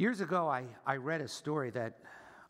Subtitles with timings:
[0.00, 1.98] Years ago, I, I read a story that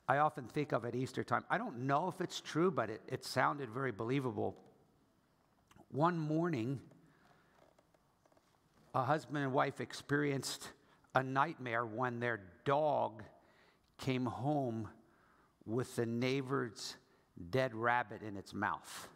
[0.06, 1.42] I often think of at Easter time.
[1.50, 4.54] I don't know if it's true, but it, it sounded very believable.
[5.90, 6.78] One morning,
[8.94, 10.68] a husband and wife experienced
[11.16, 13.24] a nightmare when their dog
[13.98, 14.88] came home
[15.66, 16.94] with the neighbor's
[17.50, 19.08] dead rabbit in its mouth,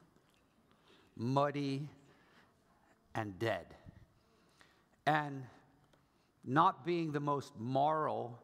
[1.16, 1.89] muddy
[3.14, 3.66] and dead.
[5.07, 5.45] And
[6.45, 8.38] not being the most moral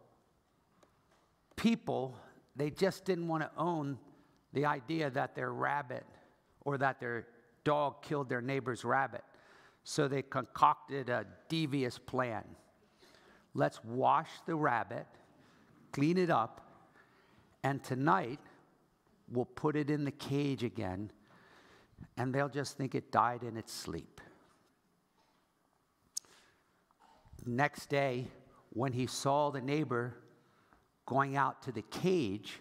[1.57, 2.17] people,
[2.57, 3.99] they just didn't want to own
[4.53, 6.07] the idea that their rabbit
[6.63, 7.27] or that their
[7.65, 9.23] dog killed their neighbor's rabbit.
[9.85, 12.45] So they concocted a devious plan.
[13.55, 15.07] Let's wash the rabbit,
[15.93, 16.67] clean it up,
[17.63, 18.41] and tonight
[19.31, 21.11] we'll put it in the cage again,
[22.17, 24.21] and they'll just think it died in its sleep.
[27.47, 28.27] Next day,
[28.71, 30.17] when he saw the neighbor
[31.07, 32.61] going out to the cage,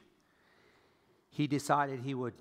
[1.29, 2.33] he decided he would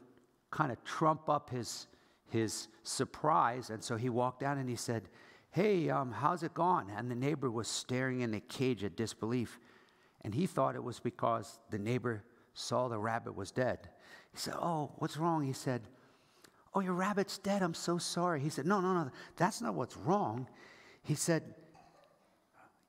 [0.50, 1.86] kind of trump up his,
[2.30, 3.70] his surprise.
[3.70, 5.08] And so he walked down and he said,
[5.50, 6.90] Hey, um, how's it gone?
[6.94, 9.58] And the neighbor was staring in the cage at disbelief.
[10.22, 13.88] And he thought it was because the neighbor saw the rabbit was dead.
[14.32, 15.42] He said, Oh, what's wrong?
[15.42, 15.82] He said,
[16.74, 17.62] Oh, your rabbit's dead.
[17.62, 18.40] I'm so sorry.
[18.40, 20.48] He said, No, no, no, that's not what's wrong.
[21.02, 21.42] He said,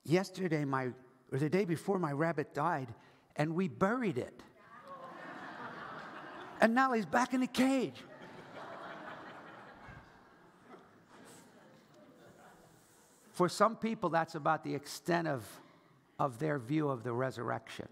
[0.04, 0.90] Yesterday, my,
[1.32, 2.88] or the day before, my rabbit died,
[3.36, 4.42] and we buried it.
[6.62, 8.04] and now he's back in the cage.
[13.32, 15.46] For some people, that's about the extent of,
[16.20, 17.88] of their view of the resurrection.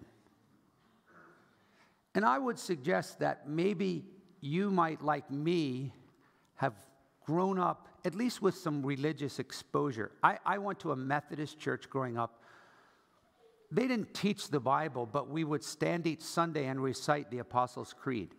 [2.14, 4.03] And I would suggest that maybe
[4.42, 5.94] you might, like me,
[6.55, 6.73] have
[7.25, 10.11] grown up at least with some religious exposure.
[10.23, 12.41] I, I went to a Methodist church growing up.
[13.69, 17.94] They didn't teach the Bible, but we would stand each Sunday and recite the Apostles'
[17.94, 18.33] Creed.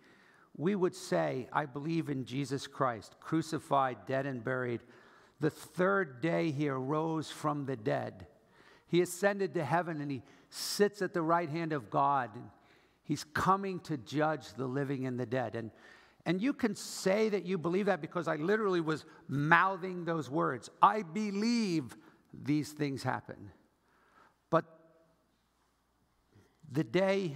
[0.56, 4.81] We would say, I believe in Jesus Christ, crucified, dead, and buried.
[5.38, 8.26] The third day he arose from the dead.
[8.87, 12.31] He ascended to heaven and he sits at the right hand of God.
[13.04, 15.56] He's coming to judge the living and the dead.
[15.56, 15.70] And,
[16.27, 20.69] and you can say that you believe that because I literally was mouthing those words.
[20.83, 21.97] I believe
[22.33, 23.51] these things happen.
[24.51, 24.65] But
[26.71, 27.34] the day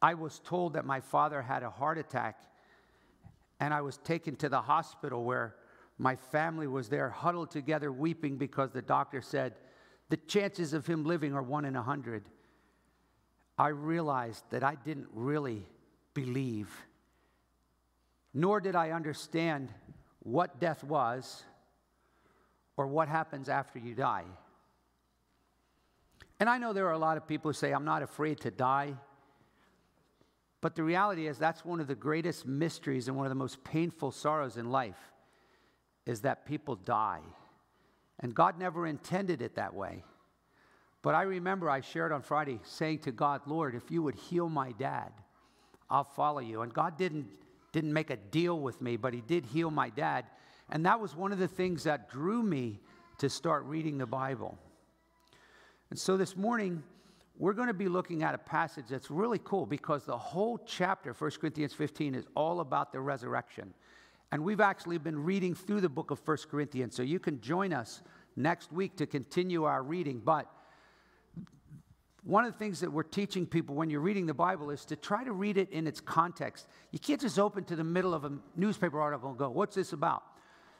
[0.00, 2.40] I was told that my father had a heart attack
[3.60, 5.56] and I was taken to the hospital where
[5.98, 9.54] my family was there huddled together weeping because the doctor said
[10.08, 12.28] the chances of him living are one in a hundred.
[13.58, 15.66] I realized that I didn't really
[16.14, 16.70] believe,
[18.34, 19.72] nor did I understand
[20.20, 21.44] what death was
[22.76, 24.24] or what happens after you die.
[26.40, 28.50] And I know there are a lot of people who say, I'm not afraid to
[28.50, 28.94] die.
[30.60, 33.62] But the reality is, that's one of the greatest mysteries and one of the most
[33.64, 35.12] painful sorrows in life
[36.06, 37.20] is that people die.
[38.20, 40.04] And God never intended it that way.
[41.02, 44.48] But I remember I shared on Friday saying to God, Lord, if you would heal
[44.48, 45.12] my dad,
[45.88, 46.62] I'll follow you.
[46.62, 47.28] And God didn't,
[47.78, 50.24] didn't make a deal with me, but He did heal my dad.
[50.68, 52.80] And that was one of the things that drew me
[53.18, 54.58] to start reading the Bible.
[55.90, 56.82] And so this morning,
[57.38, 61.12] we're going to be looking at a passage that's really cool because the whole chapter,
[61.12, 63.72] 1 Corinthians 15, is all about the resurrection.
[64.32, 67.72] And we've actually been reading through the book of 1 Corinthians, so you can join
[67.72, 68.02] us
[68.34, 70.20] next week to continue our reading.
[70.24, 70.50] But
[72.24, 74.96] one of the things that we're teaching people when you're reading the Bible is to
[74.96, 76.66] try to read it in its context.
[76.90, 79.92] You can't just open to the middle of a newspaper article and go, What's this
[79.92, 80.22] about?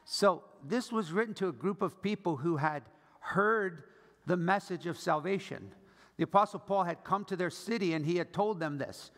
[0.05, 2.83] So, this was written to a group of people who had
[3.19, 3.83] heard
[4.25, 5.71] the message of salvation.
[6.17, 9.11] The Apostle Paul had come to their city and he had told them this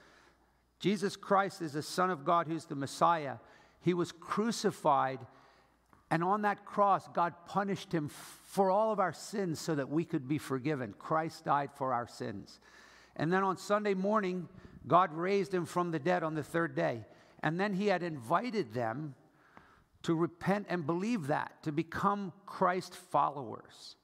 [0.79, 3.37] Jesus Christ is the Son of God who's the Messiah.
[3.81, 5.19] He was crucified
[6.11, 10.03] and on that cross, God punished him for all of our sins so that we
[10.03, 10.93] could be forgiven.
[10.99, 12.59] Christ died for our sins.
[13.15, 14.49] And then on Sunday morning,
[14.85, 17.05] God raised him from the dead on the third day.
[17.41, 19.15] And then he had invited them
[20.03, 23.95] to repent and believe that, to become Christ followers.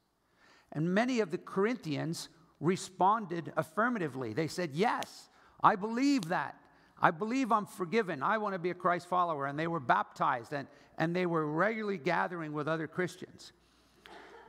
[0.72, 2.30] And many of the Corinthians
[2.62, 4.32] responded affirmatively.
[4.32, 5.30] They said, Yes,
[5.62, 6.56] I believe that.
[7.02, 8.24] I believe I'm forgiven.
[8.24, 9.46] I want to be a Christ follower.
[9.46, 10.68] And they were baptized and,
[10.98, 13.52] and they were regularly gathering with other Christians.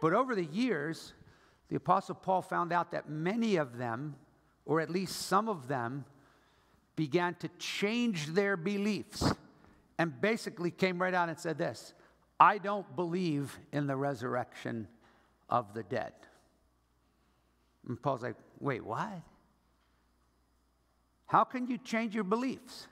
[0.00, 1.12] But over the years,
[1.68, 4.16] the Apostle Paul found out that many of them,
[4.64, 6.04] or at least some of them,
[6.96, 9.32] began to change their beliefs
[9.98, 11.94] and basically came right out and said this
[12.40, 14.88] I don't believe in the resurrection
[15.50, 16.12] of the dead.
[17.86, 19.22] And Paul's like, wait, what?
[21.28, 22.88] How can you change your beliefs?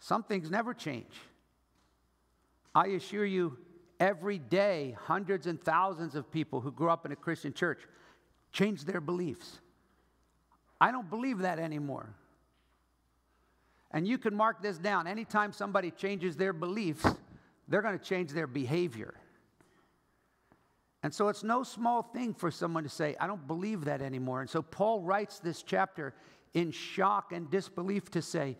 [0.00, 1.14] Some things never change.
[2.74, 3.56] I assure you,
[4.00, 7.80] every day, hundreds and thousands of people who grew up in a Christian church
[8.52, 9.60] change their beliefs.
[10.80, 12.14] I don't believe that anymore.
[13.90, 15.06] And you can mark this down.
[15.06, 17.06] Anytime somebody changes their beliefs,
[17.68, 19.14] they're going to change their behavior.
[21.02, 24.40] And so it's no small thing for someone to say, I don't believe that anymore.
[24.40, 26.14] And so Paul writes this chapter
[26.54, 28.56] in shock and disbelief to say,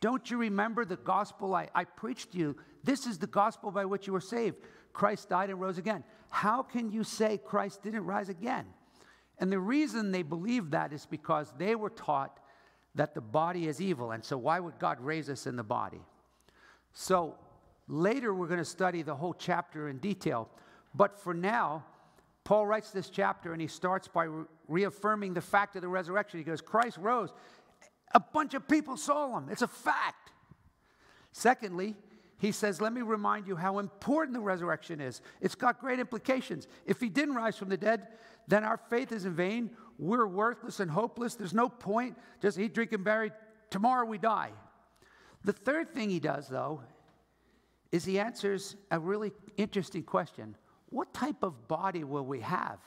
[0.00, 2.56] Don't you remember the gospel I, I preached to you?
[2.84, 4.56] This is the gospel by which you were saved.
[4.92, 6.04] Christ died and rose again.
[6.28, 8.66] How can you say Christ didn't rise again?
[9.38, 12.38] And the reason they believe that is because they were taught
[12.94, 14.12] that the body is evil.
[14.12, 16.00] And so, why would God raise us in the body?
[16.92, 17.34] So,
[17.88, 20.48] later we're going to study the whole chapter in detail.
[20.94, 21.84] But for now,
[22.44, 26.38] Paul writes this chapter and he starts by re- reaffirming the fact of the resurrection.
[26.38, 27.32] He goes, Christ rose.
[28.14, 29.48] A bunch of people saw him.
[29.50, 30.32] It's a fact.
[31.32, 31.96] Secondly,
[32.38, 35.22] he says, Let me remind you how important the resurrection is.
[35.40, 36.66] It's got great implications.
[36.84, 38.08] If he didn't rise from the dead,
[38.48, 39.70] then our faith is in vain.
[39.98, 41.36] We're worthless and hopeless.
[41.36, 42.18] There's no point.
[42.40, 43.30] Just eat, drink, and bury.
[43.70, 44.50] Tomorrow we die.
[45.44, 46.82] The third thing he does, though,
[47.92, 50.56] is he answers a really interesting question
[50.92, 52.78] What type of body will we have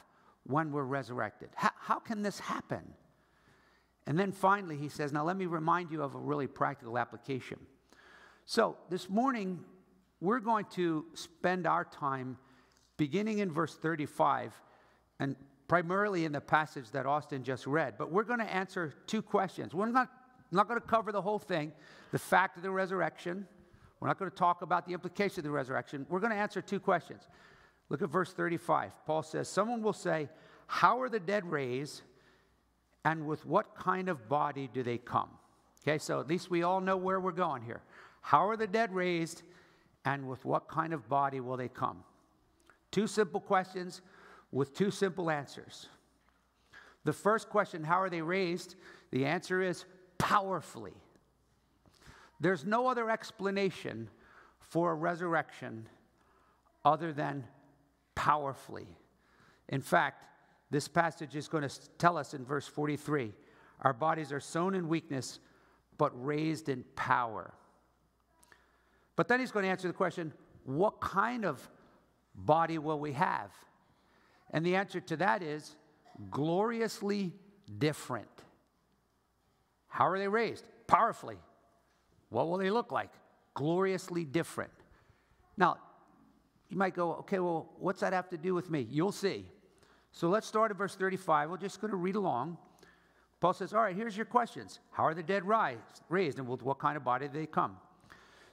[0.45, 1.49] when we're resurrected?
[1.55, 2.83] How, how can this happen?
[4.05, 7.57] And then finally, he says, Now let me remind you of a really practical application.
[8.45, 9.59] So this morning,
[10.21, 12.37] we're going to spend our time
[12.97, 14.53] beginning in verse 35
[15.19, 15.35] and
[15.67, 17.95] primarily in the passage that Austin just read.
[17.97, 19.73] But we're going to answer two questions.
[19.73, 20.11] We're not,
[20.51, 21.73] not going to cover the whole thing
[22.11, 23.47] the fact of the resurrection.
[23.99, 26.05] We're not going to talk about the implication of the resurrection.
[26.07, 27.23] We're going to answer two questions.
[27.89, 28.91] Look at verse 35.
[29.05, 30.29] Paul says, Someone will say,
[30.67, 32.01] How are the dead raised,
[33.03, 35.29] and with what kind of body do they come?
[35.83, 37.81] Okay, so at least we all know where we're going here.
[38.21, 39.43] How are the dead raised,
[40.03, 42.03] and with what kind of body will they come?
[42.89, 44.01] Two simple questions
[44.51, 45.87] with two simple answers.
[47.03, 48.75] The first question, how are they raised?
[49.11, 49.85] The answer is
[50.17, 50.93] powerfully.
[52.39, 54.09] There's no other explanation
[54.59, 55.87] for a resurrection
[56.83, 57.45] other than
[58.25, 58.87] powerfully.
[59.69, 60.25] In fact,
[60.71, 63.33] this passage is going to tell us in verse 43
[63.81, 65.39] our bodies are sown in weakness,
[65.97, 67.53] but raised in power.
[69.15, 70.33] But then he's going to answer the question
[70.63, 71.69] what kind of
[72.33, 73.51] body will we have?
[74.51, 75.75] And the answer to that is
[76.31, 77.33] gloriously
[77.77, 78.29] different.
[79.87, 80.65] How are they raised?
[80.87, 81.37] Powerfully.
[82.29, 83.11] What will they look like?
[83.53, 84.71] Gloriously different.
[85.57, 85.77] Now,
[86.69, 88.87] you might go, okay, well, what's that have to do with me?
[88.89, 89.45] You'll see.
[90.11, 91.49] So let's start at verse 35.
[91.49, 92.57] We're just going to read along.
[93.41, 94.79] Paul says, All right, here's your questions.
[94.91, 95.43] How are the dead
[96.09, 97.77] raised, and what kind of body do they come?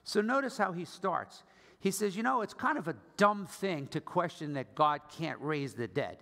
[0.05, 1.45] So notice how he starts.
[1.79, 5.41] He says, You know, it's kind of a dumb thing to question that God can't
[5.41, 6.19] raise the dead.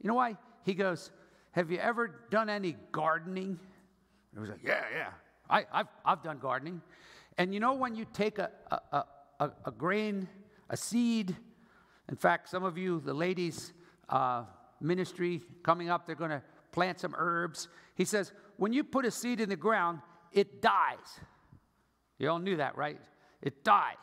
[0.00, 0.36] You know why?
[0.64, 1.10] He goes,
[1.52, 3.58] Have you ever done any gardening?
[4.32, 5.10] He was like, Yeah, yeah.
[5.48, 6.80] I, have I've done gardening.
[7.38, 9.04] And you know, when you take a, a,
[9.40, 10.28] a, a grain,
[10.70, 11.36] a seed,
[12.08, 13.72] in fact, some of you, the ladies'
[14.08, 14.44] uh,
[14.80, 17.68] ministry coming up, they're going to plant some herbs.
[17.96, 19.98] He says, When you put a seed in the ground,
[20.32, 21.20] it dies.
[22.18, 23.00] You all knew that, right?
[23.42, 23.96] It dies.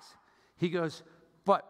[0.57, 1.03] He goes,
[1.45, 1.65] but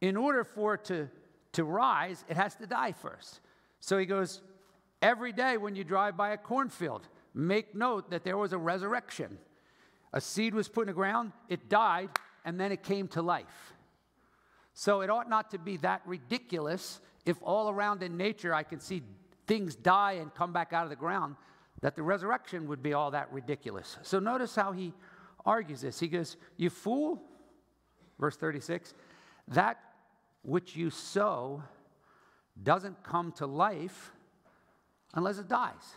[0.00, 1.08] in order for it to,
[1.52, 3.40] to rise, it has to die first.
[3.80, 4.42] So he goes,
[5.00, 9.38] every day when you drive by a cornfield, make note that there was a resurrection.
[10.12, 12.10] A seed was put in the ground, it died,
[12.44, 13.73] and then it came to life.
[14.74, 18.80] So it ought not to be that ridiculous if all around in nature I can
[18.80, 19.02] see
[19.46, 21.36] things die and come back out of the ground,
[21.80, 23.96] that the resurrection would be all that ridiculous.
[24.02, 24.92] So notice how he
[25.46, 26.00] argues this.
[26.00, 27.22] He goes, You fool,
[28.18, 28.94] Verse 36
[29.48, 29.78] That
[30.42, 31.62] which you sow
[32.62, 34.12] doesn't come to life
[35.14, 35.96] unless it dies.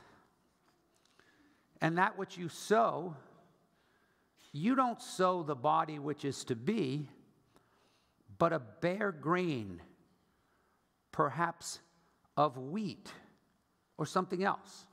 [1.82, 3.16] And that which you sow,
[4.52, 7.08] you don't sow the body which is to be,
[8.38, 9.82] but a bare grain,
[11.12, 11.80] perhaps
[12.36, 13.12] of wheat
[13.98, 14.86] or something else.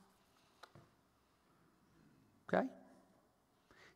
[2.49, 2.67] Okay?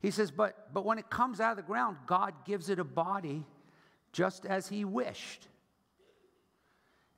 [0.01, 2.85] He says, but, but when it comes out of the ground, God gives it a
[2.85, 3.45] body
[4.13, 5.49] just as He wished.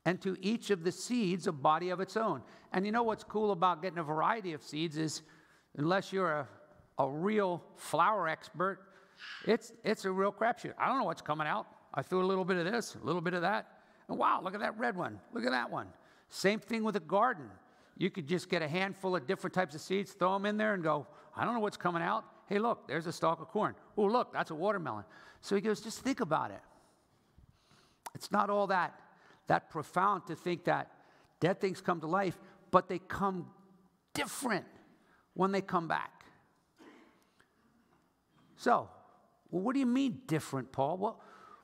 [0.06, 2.42] And to each of the seeds, a body of its own.
[2.72, 5.22] And you know what's cool about getting a variety of seeds is,
[5.76, 6.48] unless you're a,
[6.98, 8.80] a real flower expert,
[9.46, 10.72] it's, it's a real crapshoot.
[10.78, 11.66] I don't know what's coming out.
[11.92, 13.66] I threw a little bit of this, a little bit of that.
[14.08, 15.20] And wow, look at that red one.
[15.32, 15.88] Look at that one.
[16.28, 17.50] Same thing with a garden.
[17.96, 20.74] You could just get a handful of different types of seeds, throw them in there,
[20.74, 21.06] and go,
[21.36, 22.24] I don't know what's coming out.
[22.46, 23.74] Hey, look, there's a stalk of corn.
[23.96, 25.04] Oh, look, that's a watermelon.
[25.40, 26.60] So he goes, just think about it.
[28.14, 28.98] It's not all that,
[29.46, 30.90] that profound to think that
[31.40, 32.38] dead things come to life,
[32.70, 33.46] but they come
[34.14, 34.64] different
[35.34, 36.24] when they come back.
[38.56, 38.88] So,
[39.50, 40.98] well, what do you mean different, Paul?
[40.98, 41.20] Well,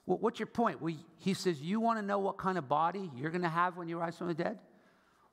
[0.07, 0.81] what's your point?
[0.81, 3.77] Well, he says, You want to know what kind of body you're going to have
[3.77, 4.59] when you rise from the dead?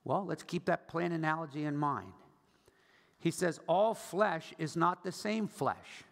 [0.04, 2.12] Well, let's keep that plain analogy in mind.
[3.20, 6.04] He says, All flesh is not the same flesh.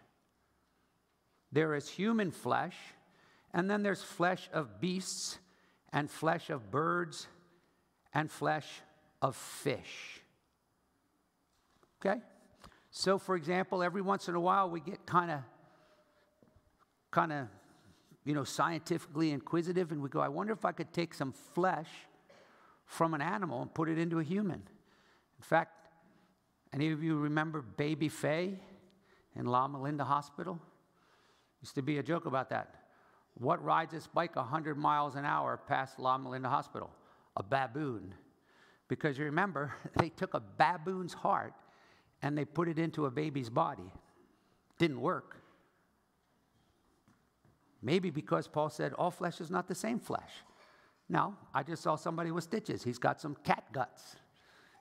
[1.50, 2.76] There is human flesh,
[3.52, 5.38] and then there's flesh of beasts,
[5.92, 7.26] and flesh of birds,
[8.14, 8.66] and flesh
[9.20, 10.22] of fish.
[12.00, 12.20] Okay?
[12.90, 15.40] So, for example, every once in a while we get kind of,
[17.10, 17.48] kind of,
[18.24, 21.88] you know, scientifically inquisitive and we go, I wonder if I could take some flesh
[22.86, 24.62] from an animal and put it into a human.
[25.38, 25.88] In fact,
[26.72, 28.52] any of you remember Baby Fae
[29.34, 30.58] in Loma Linda Hospital?
[31.60, 32.74] Used to be a joke about that.
[33.34, 36.90] What rides its bike 100 miles an hour past Loma Linda Hospital?
[37.36, 38.14] A baboon.
[38.88, 41.54] Because you remember, they took a baboon's heart
[42.20, 43.90] and they put it into a baby's body.
[44.78, 45.41] Didn't work.
[47.82, 50.30] Maybe because Paul said all flesh is not the same flesh.
[51.08, 52.82] Now, I just saw somebody with stitches.
[52.82, 54.16] He's got some cat guts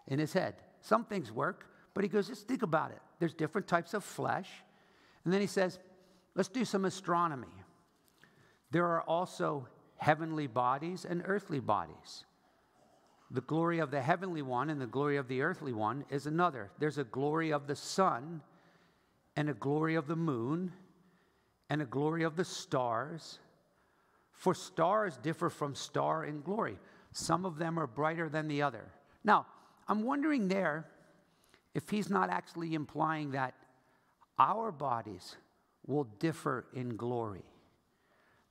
[0.07, 0.55] in his head.
[0.81, 3.01] Some things work, but he goes, just think about it.
[3.19, 4.49] There's different types of flesh.
[5.25, 5.79] And then he says,
[6.35, 7.47] let's do some astronomy.
[8.71, 9.67] There are also
[9.97, 12.25] heavenly bodies and earthly bodies.
[13.29, 16.71] The glory of the heavenly one and the glory of the earthly one is another.
[16.79, 18.41] There's a glory of the sun
[19.35, 20.73] and a glory of the moon
[21.71, 23.39] and a glory of the stars.
[24.33, 26.77] For stars differ from star in glory.
[27.13, 28.91] Some of them are brighter than the other.
[29.23, 29.45] Now,
[29.87, 30.85] I'm wondering there
[31.73, 33.53] if he's not actually implying that
[34.37, 35.37] our bodies
[35.87, 37.45] will differ in glory,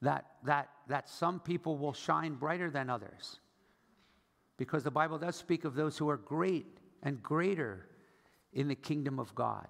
[0.00, 3.38] that, that, that some people will shine brighter than others
[4.56, 7.86] because the Bible does speak of those who are great and greater
[8.54, 9.68] in the kingdom of God.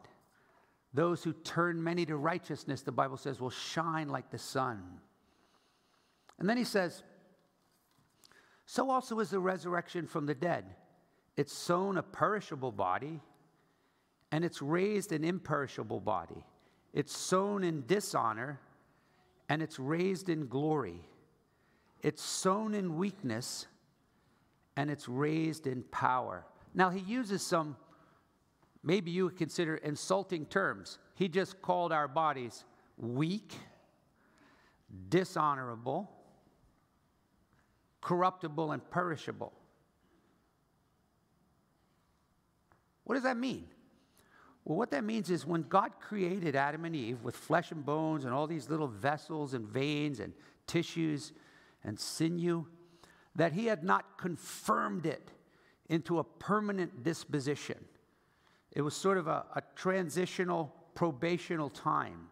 [0.92, 4.82] Those who turn many to righteousness, the Bible says, will shine like the sun.
[6.38, 7.02] And then he says,
[8.66, 10.64] So also is the resurrection from the dead.
[11.36, 13.20] It's sown a perishable body,
[14.32, 16.44] and it's raised an imperishable body.
[16.92, 18.58] It's sown in dishonor,
[19.48, 21.02] and it's raised in glory.
[22.02, 23.66] It's sown in weakness,
[24.76, 26.44] and it's raised in power.
[26.74, 27.76] Now, he uses some,
[28.82, 30.98] maybe you would consider insulting terms.
[31.14, 32.64] He just called our bodies
[32.96, 33.54] weak,
[35.08, 36.10] dishonorable,
[38.00, 39.52] corruptible, and perishable.
[43.04, 43.66] What does that mean?
[44.64, 48.24] Well, what that means is when God created Adam and Eve with flesh and bones
[48.24, 50.32] and all these little vessels and veins and
[50.66, 51.32] tissues
[51.82, 52.66] and sinew,
[53.34, 55.32] that he had not confirmed it
[55.88, 57.78] into a permanent disposition.
[58.72, 62.28] It was sort of a, a transitional, probational time.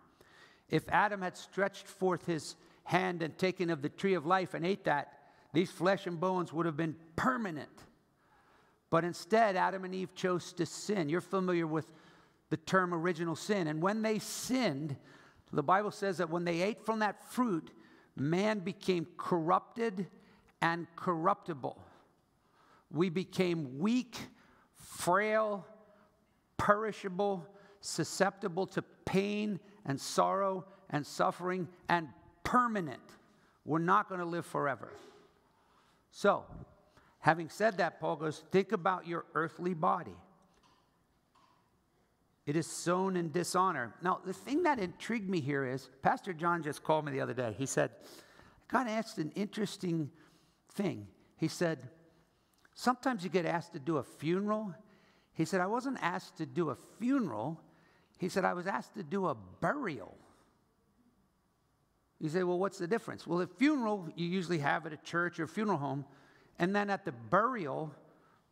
[0.69, 4.65] If Adam had stretched forth his hand and taken of the tree of life and
[4.65, 5.13] ate that,
[5.53, 7.69] these flesh and bones would have been permanent.
[8.91, 11.09] But instead, Adam and Eve chose to sin.
[11.09, 11.91] You're familiar with
[12.51, 13.67] the term original sin.
[13.67, 14.97] And when they sinned,
[15.53, 17.71] the Bible says that when they ate from that fruit,
[18.17, 20.07] man became corrupted
[20.61, 21.83] and corruptible.
[22.91, 24.17] We became weak,
[24.75, 25.67] frail,
[26.59, 27.47] perishable,
[27.81, 32.09] susceptible to pain and sorrow and suffering, and
[32.45, 33.01] permanent.
[33.65, 34.93] We're not going to live forever.
[36.11, 36.45] So,
[37.21, 40.17] having said that, Paul goes, think about your earthly body.
[42.47, 43.95] It is sown in dishonor.
[44.03, 47.35] Now, the thing that intrigued me here is Pastor John just called me the other
[47.35, 47.55] day.
[47.59, 47.91] He said,
[48.73, 50.11] I of asked an interesting
[50.73, 51.07] thing.
[51.37, 51.89] He said,
[52.75, 54.73] Sometimes you get asked to do a funeral.
[55.39, 57.61] He said, I wasn't asked to do a funeral.
[58.19, 60.17] He said, I was asked to do a burial.
[62.19, 63.25] You say, well, what's the difference?
[63.25, 66.05] Well, a funeral you usually have at a church or funeral home,
[66.59, 67.95] and then at the burial,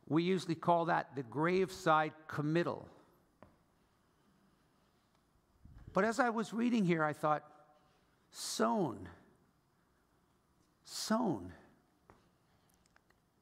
[0.07, 2.88] we usually call that the graveside committal.
[5.93, 7.43] But as I was reading here, I thought,
[8.31, 9.09] sown.
[10.85, 11.52] Sown.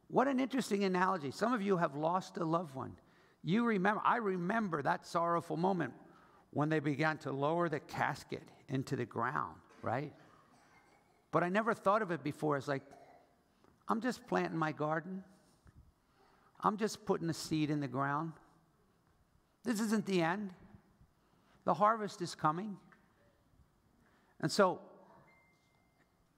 [0.09, 1.31] What an interesting analogy.
[1.31, 2.97] Some of you have lost a loved one.
[3.45, 5.93] You remember, I remember that sorrowful moment
[6.51, 10.15] when they began to lower the casket into the ground, right?
[11.31, 12.83] But I never thought of it before as like,
[13.87, 15.23] I'm just planting my garden.
[16.63, 18.33] I'm just putting a seed in the ground.
[19.63, 20.51] This isn't the end.
[21.65, 22.79] The harvest is coming.
[24.41, 24.81] And so,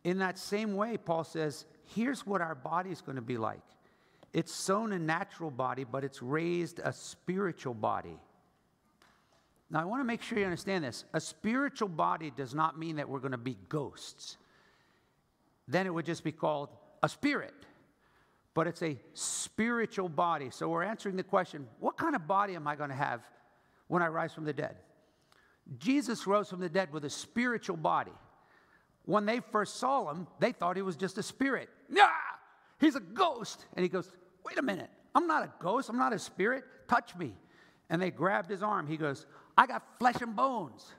[0.02, 3.62] in that same way, Paul says, here's what our body is going to be like
[4.36, 8.18] it's sown a natural body, but it's raised a spiritual body.
[9.70, 11.06] Now, I want to make sure you understand this.
[11.14, 14.36] A spiritual body does not mean that we're going to be ghosts.
[15.66, 16.68] Then it would just be called
[17.02, 17.54] a spirit.
[18.52, 20.50] But it's a spiritual body.
[20.50, 23.22] So we're answering the question what kind of body am I going to have
[23.88, 24.76] when I rise from the dead?
[25.78, 28.12] Jesus rose from the dead with a spiritual body.
[29.06, 31.70] When they first saw him, they thought he was just a spirit.
[31.88, 32.10] Yeah,
[32.78, 33.64] he's a ghost.
[33.74, 34.12] And he goes,
[34.46, 36.62] Wait a minute, I'm not a ghost, I'm not a spirit.
[36.86, 37.34] Touch me.
[37.90, 38.86] And they grabbed his arm.
[38.86, 39.26] He goes,
[39.58, 40.92] I got flesh and bones.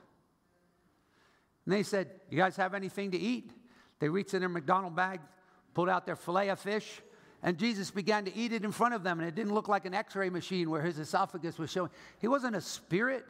[1.64, 3.52] And they said, You guys have anything to eat?
[4.00, 5.20] They reached in their McDonald bag,
[5.72, 7.00] pulled out their filet of fish,
[7.42, 9.18] and Jesus began to eat it in front of them.
[9.18, 11.90] And it didn't look like an x ray machine where his esophagus was showing.
[12.20, 13.24] He wasn't a spirit,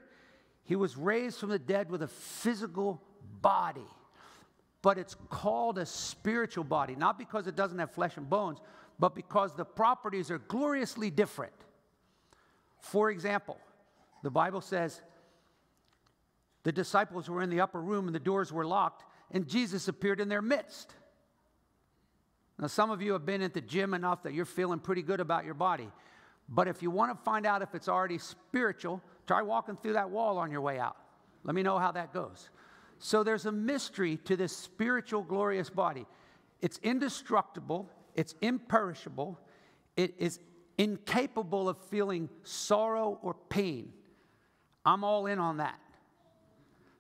[0.64, 3.00] he was raised from the dead with a physical
[3.40, 3.86] body.
[4.82, 8.58] But it's called a spiritual body, not because it doesn't have flesh and bones,
[8.98, 11.52] but because the properties are gloriously different.
[12.80, 13.58] For example,
[14.22, 15.00] the Bible says
[16.64, 20.20] the disciples were in the upper room and the doors were locked, and Jesus appeared
[20.20, 20.94] in their midst.
[22.58, 25.20] Now, some of you have been at the gym enough that you're feeling pretty good
[25.20, 25.88] about your body.
[26.48, 30.10] But if you want to find out if it's already spiritual, try walking through that
[30.10, 30.96] wall on your way out.
[31.44, 32.50] Let me know how that goes.
[32.98, 36.04] So, there's a mystery to this spiritual, glorious body.
[36.60, 37.88] It's indestructible,
[38.18, 39.38] it's imperishable,
[39.96, 40.40] it is
[40.76, 43.92] incapable of feeling sorrow or pain.
[44.84, 45.78] I'm all in on that.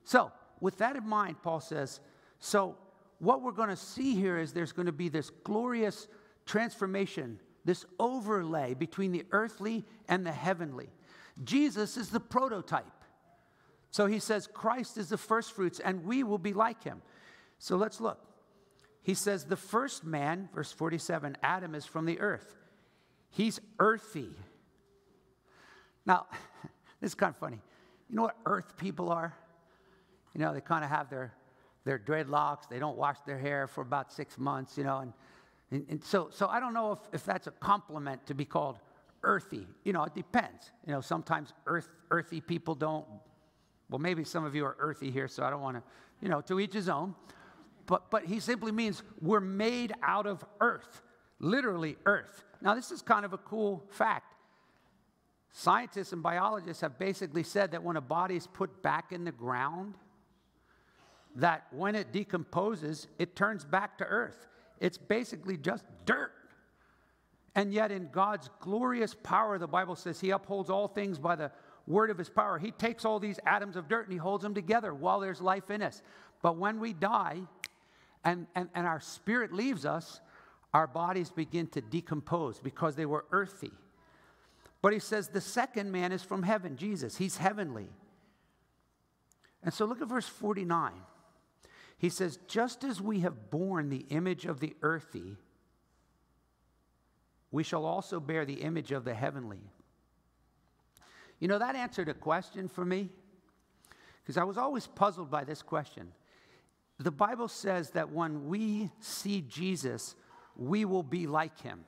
[0.04, 1.98] So, with that in mind, Paul says,
[2.38, 2.76] so
[3.18, 6.06] what we're going to see here is there's going to be this glorious
[6.46, 10.88] transformation, this overlay between the earthly and the heavenly.
[11.42, 12.86] Jesus is the prototype.
[13.90, 17.02] So he says, Christ is the first fruits, and we will be like him.
[17.58, 18.20] So let's look.
[19.08, 22.54] He says, the first man, verse 47, Adam is from the earth.
[23.30, 24.28] He's earthy.
[26.04, 26.26] Now,
[27.00, 27.58] this is kind of funny.
[28.10, 29.34] You know what earth people are?
[30.34, 31.32] You know, they kind of have their,
[31.86, 32.68] their dreadlocks.
[32.68, 34.98] They don't wash their hair for about six months, you know.
[34.98, 35.14] And,
[35.70, 38.78] and, and so, so I don't know if, if that's a compliment to be called
[39.22, 39.66] earthy.
[39.84, 40.70] You know, it depends.
[40.86, 43.06] You know, sometimes earth, earthy people don't.
[43.88, 45.82] Well, maybe some of you are earthy here, so I don't want to,
[46.20, 47.14] you know, to each his own.
[47.88, 51.02] But, but he simply means we're made out of earth,
[51.40, 52.44] literally earth.
[52.60, 54.34] Now, this is kind of a cool fact.
[55.50, 59.32] Scientists and biologists have basically said that when a body is put back in the
[59.32, 59.94] ground,
[61.36, 64.46] that when it decomposes, it turns back to earth.
[64.80, 66.32] It's basically just dirt.
[67.54, 71.50] And yet, in God's glorious power, the Bible says He upholds all things by the
[71.86, 72.58] word of His power.
[72.58, 75.70] He takes all these atoms of dirt and He holds them together while there's life
[75.70, 76.02] in us.
[76.42, 77.40] But when we die
[78.24, 80.20] and, and, and our spirit leaves us,
[80.74, 83.72] our bodies begin to decompose because they were earthy.
[84.82, 87.16] But he says the second man is from heaven, Jesus.
[87.16, 87.88] He's heavenly.
[89.62, 90.92] And so look at verse 49.
[91.98, 95.36] He says, Just as we have borne the image of the earthy,
[97.50, 99.60] we shall also bear the image of the heavenly.
[101.40, 103.08] You know, that answered a question for me
[104.22, 106.12] because I was always puzzled by this question.
[107.00, 110.16] The Bible says that when we see Jesus,
[110.56, 111.84] we will be like him.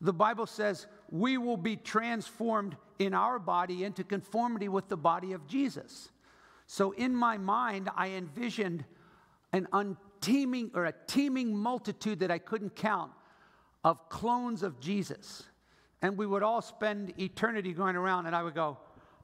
[0.00, 5.32] The Bible says we will be transformed in our body into conformity with the body
[5.32, 6.10] of Jesus.
[6.66, 8.84] So in my mind, I envisioned
[9.52, 13.12] an unteeming or a teeming multitude that I couldn't count
[13.82, 15.44] of clones of Jesus.
[16.02, 18.78] And we would all spend eternity going around, and I would go,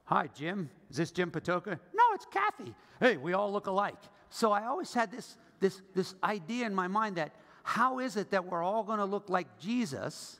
[0.05, 0.69] Hi, Jim.
[0.89, 1.77] Is this Jim Patoka?
[1.93, 2.73] No, it's Kathy.
[2.99, 4.01] Hey, we all look alike.
[4.29, 8.31] So I always had this, this, this idea in my mind that how is it
[8.31, 10.39] that we're all going to look like Jesus?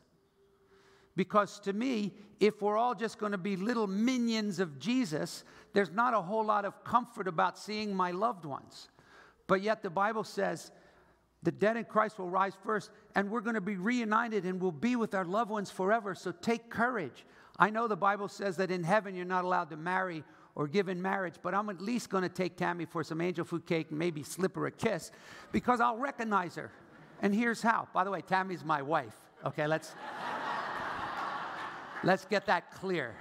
[1.15, 5.91] Because to me, if we're all just going to be little minions of Jesus, there's
[5.91, 8.89] not a whole lot of comfort about seeing my loved ones.
[9.47, 10.71] But yet the Bible says
[11.43, 14.71] the dead in Christ will rise first, and we're going to be reunited and we'll
[14.71, 16.13] be with our loved ones forever.
[16.13, 17.25] So take courage.
[17.59, 20.23] I know the Bible says that in heaven you're not allowed to marry
[20.57, 23.45] or give in marriage, but I'm at least going to take Tammy for some angel
[23.45, 25.11] food cake and maybe slip her a kiss
[25.51, 26.71] because I'll recognize her.
[27.21, 27.87] And here's how.
[27.93, 29.13] By the way, Tammy's my wife.
[29.45, 29.93] Okay, let's
[32.03, 33.13] let's get that clear.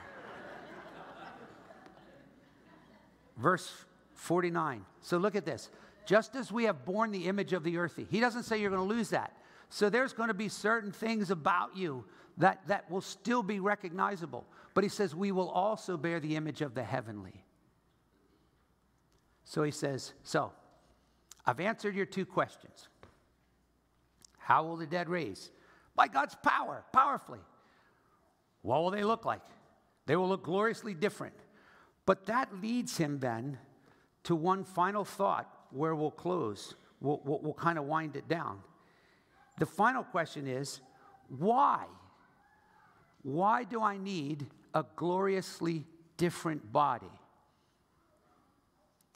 [3.37, 3.71] Verse
[4.15, 4.87] 49.
[5.03, 5.69] So look at this.
[6.07, 8.07] Just as we have borne the image of the earthy.
[8.11, 9.37] He doesn't say you're going to lose that.
[9.69, 12.07] So there's going to be certain things about you
[12.39, 14.47] that, that will still be recognizable.
[14.77, 17.43] But he says, we will also bear the image of the heavenly.
[19.43, 20.53] So he says, So
[21.47, 22.89] I've answered your two questions.
[24.37, 25.51] How will the dead raise?
[25.95, 27.39] By God's power, powerfully.
[28.61, 29.41] What will they look like?
[30.05, 31.37] They will look gloriously different.
[32.05, 33.57] But that leads him then
[34.25, 36.75] to one final thought where we'll close.
[37.01, 38.59] We'll, we'll, we'll kind of wind it down.
[39.59, 40.83] The final question is
[41.31, 41.87] why?
[43.23, 45.85] Why do I need a gloriously
[46.17, 47.11] different body?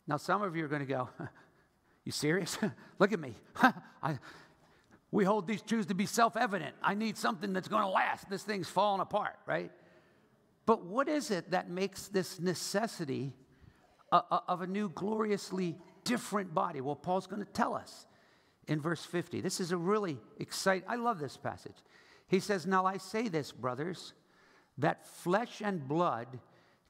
[0.07, 1.09] Now, some of you are going to go,
[2.05, 2.59] You serious?
[2.99, 3.35] Look at me.
[4.03, 4.19] I,
[5.11, 6.75] we hold these truths to be self evident.
[6.83, 8.29] I need something that's going to last.
[8.31, 9.71] This thing's falling apart, right?
[10.67, 13.33] But what is it that makes this necessity
[14.13, 16.81] of a new gloriously different body?
[16.81, 18.07] Well, Paul's going to tell us
[18.69, 19.41] in verse 50.
[19.41, 21.77] This is a really exciting, I love this passage.
[22.29, 24.13] He says, Now I say this, brothers,
[24.81, 26.39] that flesh and blood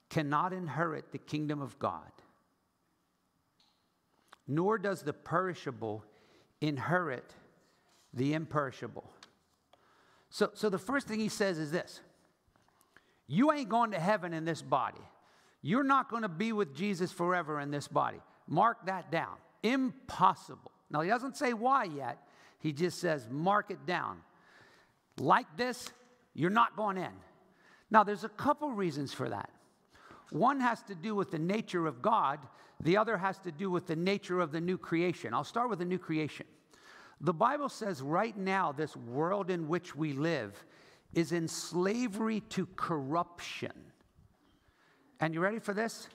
[0.09, 2.11] cannot inherit the kingdom of God
[4.51, 6.05] nor does the perishable
[6.61, 7.33] inherit
[8.13, 9.09] the imperishable.
[10.29, 12.01] So, so the first thing he says is this
[13.29, 15.01] You ain't going to heaven in this body.
[15.63, 18.19] You're not going to be with Jesus forever in this body.
[18.49, 19.37] Mark that down.
[19.63, 20.73] Impossible.
[20.91, 22.19] Now, he doesn't say why yet,
[22.59, 24.23] he just says, mark it down.
[25.19, 25.91] Like this,
[26.35, 27.13] you're not going in.
[27.91, 29.51] Now, there's a couple reasons for that.
[30.31, 32.39] One has to do with the nature of God,
[32.83, 35.35] the other has to do with the nature of the new creation.
[35.35, 36.47] I'll start with the new creation.
[37.21, 40.65] The Bible says right now, this world in which we live
[41.13, 43.73] is in slavery to corruption.
[45.19, 46.09] And you ready for this?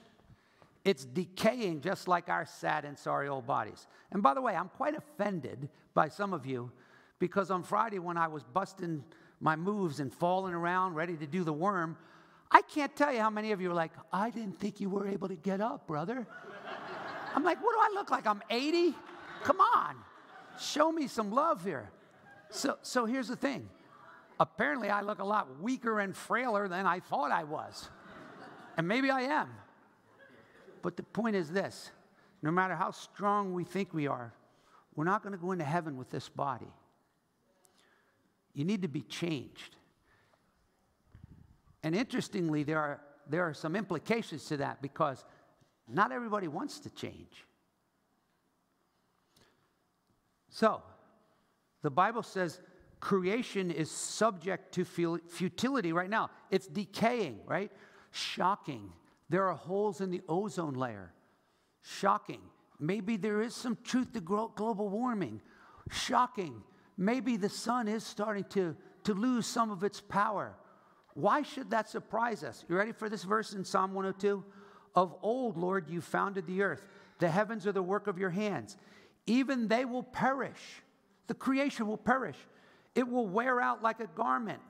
[0.84, 3.86] It's decaying just like our sad and sorry old bodies.
[4.10, 6.72] And by the way, I'm quite offended by some of you
[7.18, 9.04] because on Friday, when I was busting
[9.40, 11.96] my moves and falling around, ready to do the worm,
[12.50, 15.06] I can't tell you how many of you are like, I didn't think you were
[15.06, 16.26] able to get up, brother.
[17.34, 18.26] I'm like, what do I look like?
[18.26, 18.94] I'm 80?
[19.44, 19.96] Come on.
[20.58, 21.90] Show me some love here.
[22.50, 23.68] So, so here's the thing.
[24.38, 27.88] Apparently, I look a lot weaker and frailer than I thought I was.
[28.76, 29.48] And maybe I am.
[30.82, 31.90] But the point is this
[32.42, 34.32] no matter how strong we think we are,
[34.94, 36.70] we're not going to go into heaven with this body.
[38.56, 39.76] You need to be changed.
[41.82, 45.22] And interestingly, there are, there are some implications to that because
[45.86, 47.44] not everybody wants to change.
[50.48, 50.82] So,
[51.82, 52.60] the Bible says
[52.98, 56.30] creation is subject to futility right now.
[56.50, 57.70] It's decaying, right?
[58.10, 58.90] Shocking.
[59.28, 61.12] There are holes in the ozone layer.
[61.82, 62.40] Shocking.
[62.80, 65.42] Maybe there is some truth to global warming.
[65.90, 66.62] Shocking.
[66.96, 70.54] Maybe the sun is starting to, to lose some of its power.
[71.14, 72.64] Why should that surprise us?
[72.68, 74.44] You ready for this verse in Psalm 102?
[74.94, 76.86] Of old, Lord, you founded the earth.
[77.18, 78.76] The heavens are the work of your hands.
[79.26, 80.60] Even they will perish.
[81.26, 82.36] The creation will perish.
[82.94, 84.62] It will wear out like a garment,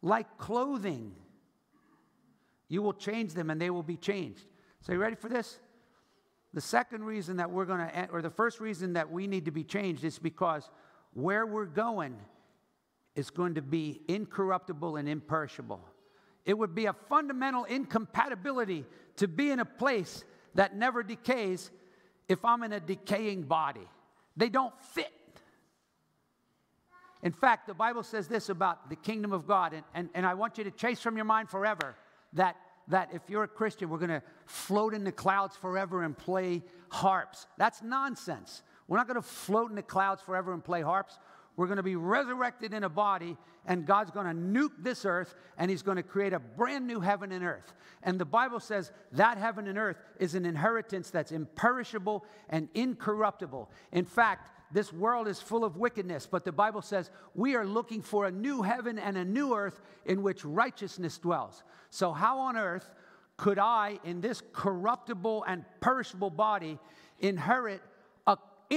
[0.00, 1.12] like clothing.
[2.68, 4.44] You will change them and they will be changed.
[4.80, 5.58] So, you ready for this?
[6.52, 9.50] The second reason that we're going to, or the first reason that we need to
[9.50, 10.70] be changed is because
[11.14, 12.16] where we're going
[13.14, 15.80] is going to be incorruptible and imperishable.
[16.44, 18.84] It would be a fundamental incompatibility
[19.16, 20.24] to be in a place
[20.54, 21.70] that never decays
[22.28, 23.88] if I'm in a decaying body.
[24.36, 25.12] They don't fit.
[27.22, 30.34] In fact, the Bible says this about the kingdom of God, and, and, and I
[30.34, 31.96] want you to chase from your mind forever
[32.34, 32.56] that,
[32.88, 36.62] that if you're a Christian, we're going to float in the clouds forever and play
[36.90, 37.46] harps.
[37.56, 38.62] That's nonsense.
[38.88, 41.18] We're not going to float in the clouds forever and play harps.
[41.56, 45.34] We're going to be resurrected in a body, and God's going to nuke this earth,
[45.56, 47.72] and He's going to create a brand new heaven and earth.
[48.02, 53.70] And the Bible says that heaven and earth is an inheritance that's imperishable and incorruptible.
[53.92, 58.02] In fact, this world is full of wickedness, but the Bible says we are looking
[58.02, 61.62] for a new heaven and a new earth in which righteousness dwells.
[61.90, 62.90] So, how on earth
[63.36, 66.78] could I, in this corruptible and perishable body,
[67.20, 67.80] inherit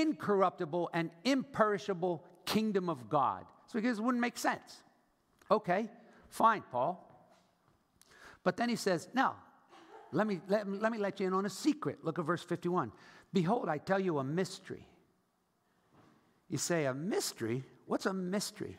[0.01, 3.45] incorruptible and imperishable kingdom of God.
[3.67, 4.83] So because it wouldn't make sense.
[5.49, 5.89] Okay,
[6.29, 7.03] fine, Paul.
[8.43, 9.35] But then he says, now,
[10.11, 11.99] let me, let, let me let you in on a secret.
[12.03, 12.91] Look at verse 51.
[13.33, 14.87] Behold, I tell you a mystery.
[16.49, 17.63] You say, a mystery?
[17.85, 18.77] What's a mystery?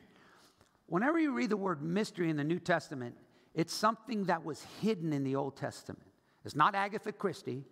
[0.86, 3.14] Whenever you read the word mystery in the New Testament,
[3.54, 6.06] it's something that was hidden in the Old Testament.
[6.44, 7.64] It's not Agatha Christie,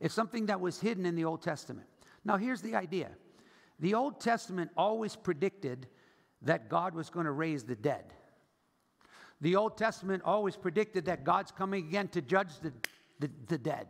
[0.00, 1.86] it's something that was hidden in the Old Testament.
[2.24, 3.10] Now, here's the idea
[3.80, 5.88] the Old Testament always predicted
[6.42, 8.04] that God was going to raise the dead.
[9.40, 12.72] The Old Testament always predicted that God's coming again to judge the,
[13.20, 13.88] the, the dead.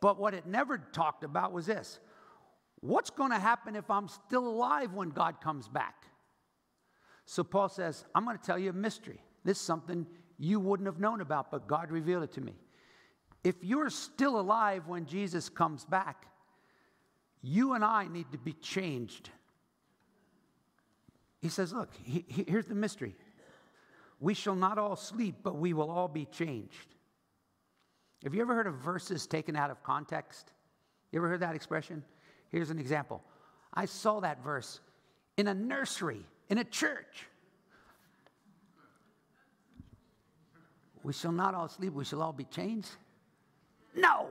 [0.00, 1.98] But what it never talked about was this
[2.80, 6.04] what's going to happen if I'm still alive when God comes back?
[7.24, 9.22] So Paul says, I'm going to tell you a mystery.
[9.44, 10.06] This is something
[10.38, 12.54] you wouldn't have known about, but God revealed it to me.
[13.42, 16.26] If you're still alive when Jesus comes back,
[17.46, 19.28] you and I need to be changed.
[21.42, 23.14] He says, Look, he, he, here's the mystery.
[24.18, 26.94] We shall not all sleep, but we will all be changed.
[28.22, 30.52] Have you ever heard of verses taken out of context?
[31.12, 32.02] You ever heard that expression?
[32.50, 33.22] Here's an example.
[33.74, 34.80] I saw that verse
[35.36, 37.26] in a nursery, in a church.
[41.02, 42.88] We shall not all sleep, we shall all be changed.
[43.94, 44.28] No.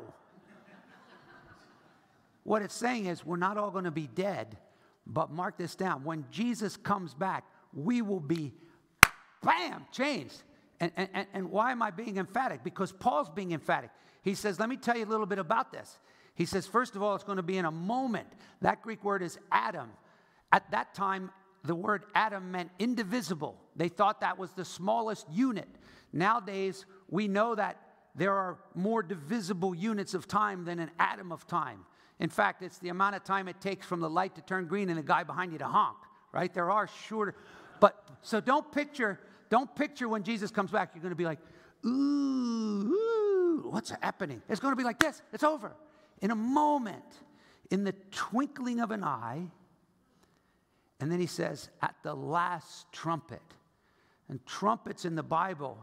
[2.44, 4.58] What it's saying is we're not all going to be dead,
[5.06, 6.04] but mark this down.
[6.04, 8.54] When Jesus comes back, we will be,
[9.42, 10.44] bam, changed.
[10.80, 12.64] And, and, and why am I being emphatic?
[12.64, 13.90] Because Paul's being emphatic.
[14.22, 15.98] He says, let me tell you a little bit about this.
[16.36, 18.28] He says, first of all, it's going to be in a moment.
[18.62, 19.90] That Greek word is atom.
[20.52, 21.32] At that time,
[21.64, 23.58] the word atom meant indivisible.
[23.76, 25.70] They thought that was the smallest unit.
[26.12, 27.80] Nowadays, we know that
[28.16, 31.86] there are more divisible units of time than an atom of time.
[32.20, 34.90] In fact, it's the amount of time it takes from the light to turn green
[34.90, 35.98] and the guy behind you to honk,
[36.32, 36.54] right?
[36.54, 37.36] There are shorter,
[37.80, 41.40] but so don't picture, don't picture when Jesus comes back, you're going to be like,
[41.86, 44.42] ooh, ooh, what's happening?
[44.48, 45.22] It's going to be like this.
[45.34, 45.74] It's over.
[46.22, 47.04] In a moment,
[47.72, 49.42] in the twinkling of an eye,
[51.00, 53.42] and then he says, at the last trumpet.
[54.30, 55.78] And trumpets in the Bible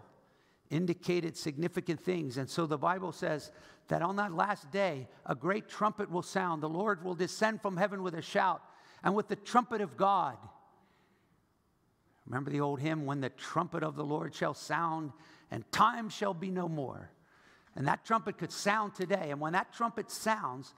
[0.70, 2.38] indicated significant things.
[2.38, 3.52] And so the Bible says
[3.90, 6.62] that on that last day, a great trumpet will sound.
[6.62, 8.62] The Lord will descend from heaven with a shout
[9.02, 10.36] and with the trumpet of God.
[12.24, 15.10] Remember the old hymn, When the trumpet of the Lord shall sound
[15.50, 17.10] and time shall be no more.
[17.74, 19.30] And that trumpet could sound today.
[19.30, 20.72] And when that trumpet sounds,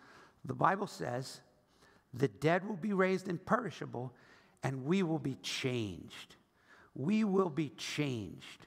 [0.47, 1.43] the Bible says,
[2.15, 4.15] the dead will be raised imperishable
[4.63, 6.37] and we will be changed.
[6.95, 8.67] We will be changed.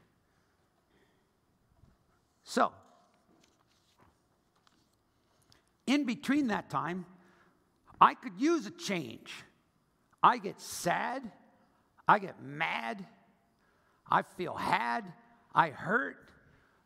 [2.44, 2.72] So,
[5.88, 7.06] in between that time,
[8.00, 9.32] I could use a change.
[10.22, 11.24] I get sad,
[12.08, 13.06] I get mad,
[14.10, 15.06] I feel had,
[15.54, 16.18] I hurt,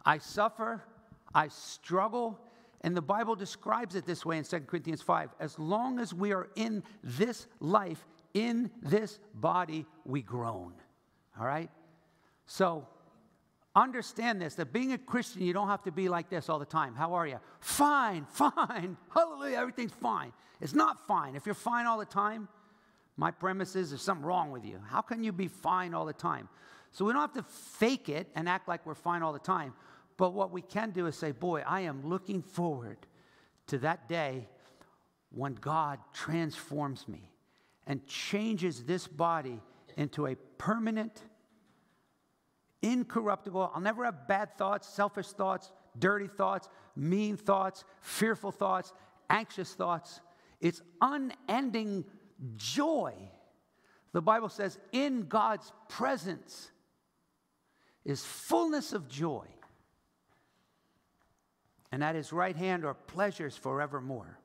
[0.05, 0.83] I suffer,
[1.33, 2.39] I struggle.
[2.81, 6.33] And the Bible describes it this way in 2 Corinthians 5 as long as we
[6.33, 10.73] are in this life, in this body, we groan.
[11.39, 11.69] All right?
[12.45, 12.87] So,
[13.79, 16.65] Understand this that being a Christian, you don't have to be like this all the
[16.65, 16.95] time.
[16.95, 17.39] How are you?
[17.61, 18.97] Fine, fine.
[19.13, 20.33] Hallelujah, everything's fine.
[20.59, 21.37] It's not fine.
[21.37, 22.49] If you're fine all the time,
[23.15, 24.81] my premise is there's something wrong with you.
[24.89, 26.49] How can you be fine all the time?
[26.91, 29.73] So we don't have to fake it and act like we're fine all the time.
[30.17, 32.97] But what we can do is say, boy, I am looking forward
[33.67, 34.49] to that day
[35.31, 37.31] when God transforms me
[37.87, 39.61] and changes this body
[39.95, 41.23] into a permanent
[42.81, 43.71] incorruptible.
[43.73, 48.93] I'll never have bad thoughts, selfish thoughts, dirty thoughts, mean thoughts, fearful thoughts,
[49.29, 50.21] anxious thoughts.
[50.61, 52.05] It's unending
[52.55, 53.13] joy.
[54.11, 56.71] The Bible says, in God's presence
[58.05, 59.45] is fullness of joy.
[61.91, 64.39] And at his right hand are pleasures forevermore.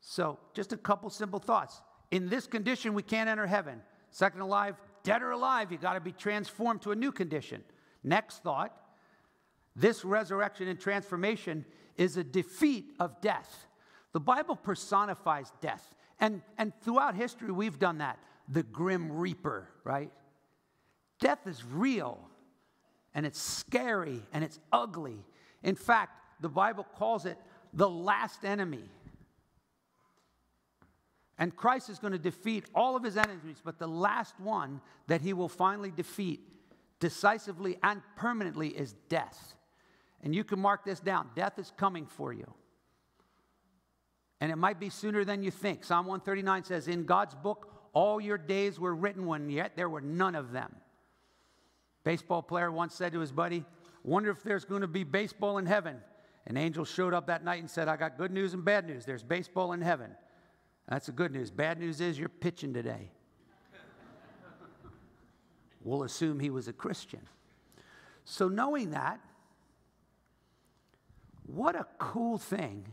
[0.00, 1.80] So, just a couple simple thoughts.
[2.12, 3.82] In this condition, we can't enter heaven.
[4.10, 7.62] Second alive, dead or alive, you've got to be transformed to a new condition.
[8.02, 8.76] Next thought
[9.76, 11.64] this resurrection and transformation
[11.96, 13.66] is a defeat of death.
[14.12, 15.94] The Bible personifies death.
[16.18, 18.18] And, and throughout history, we've done that.
[18.48, 20.10] The grim reaper, right?
[21.20, 22.18] Death is real
[23.14, 25.24] and it's scary and it's ugly.
[25.62, 27.38] In fact, the Bible calls it
[27.72, 28.90] the last enemy.
[31.38, 35.20] And Christ is going to defeat all of his enemies, but the last one that
[35.20, 36.40] he will finally defeat
[36.98, 39.54] decisively and permanently is death.
[40.22, 42.52] And you can mark this down death is coming for you.
[44.40, 45.84] And it might be sooner than you think.
[45.84, 50.00] Psalm 139 says, In God's book, all your days were written when yet there were
[50.02, 50.74] none of them.
[52.04, 53.64] Baseball player once said to his buddy,
[54.04, 55.96] Wonder if there's going to be baseball in heaven.
[56.46, 59.04] An angel showed up that night and said, I got good news and bad news.
[59.04, 60.12] There's baseball in heaven.
[60.88, 61.50] That's the good news.
[61.50, 63.10] Bad news is you're pitching today.
[65.82, 67.20] we'll assume he was a Christian.
[68.24, 69.20] So, knowing that,
[71.46, 72.86] what a cool thing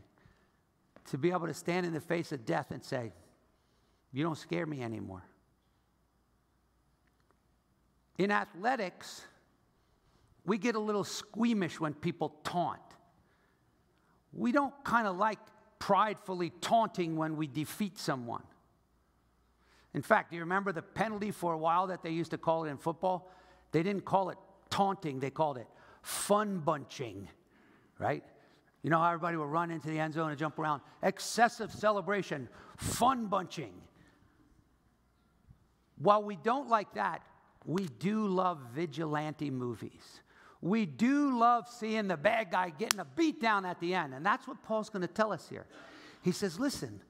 [1.10, 3.12] to be able to stand in the face of death and say,
[4.12, 5.23] You don't scare me anymore.
[8.17, 9.25] In athletics,
[10.45, 12.79] we get a little squeamish when people taunt.
[14.34, 15.39] We don't kind of like
[15.83, 18.43] pridefully taunting when we defeat someone.
[19.93, 22.63] In fact, do you remember the penalty for a while that they used to call
[22.63, 23.29] it in football?
[23.73, 24.37] They didn't call it
[24.69, 25.67] taunting, they called it
[26.01, 27.27] fun bunching,
[27.99, 28.23] right?
[28.81, 30.81] You know how everybody will run into the end zone and jump around?
[31.01, 33.73] Excessive celebration, fun bunching.
[35.97, 37.23] While we don't like that,
[37.65, 40.21] we do love vigilante movies.
[40.63, 44.13] We do love seeing the bad guy getting a beat down at the end.
[44.13, 45.65] And that's what Paul's going to tell us here.
[46.21, 47.02] He says, listen,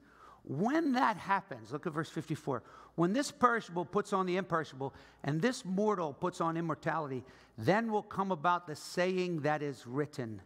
[0.42, 2.64] when that happens, look at verse 54.
[2.96, 7.22] When this perishable puts on the imperishable, and this mortal puts on immortality,
[7.56, 10.42] then will come about the saying that is written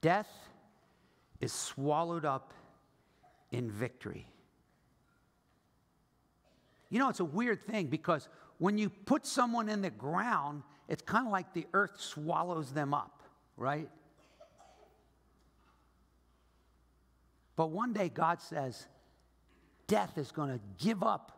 [0.00, 0.28] Death
[1.40, 2.52] is swallowed up
[3.52, 4.26] in victory.
[6.90, 8.28] You know, it's a weird thing because
[8.58, 12.94] when you put someone in the ground, it's kind of like the earth swallows them
[12.94, 13.22] up,
[13.56, 13.88] right?
[17.56, 18.86] But one day God says,
[19.86, 21.32] death is going to give up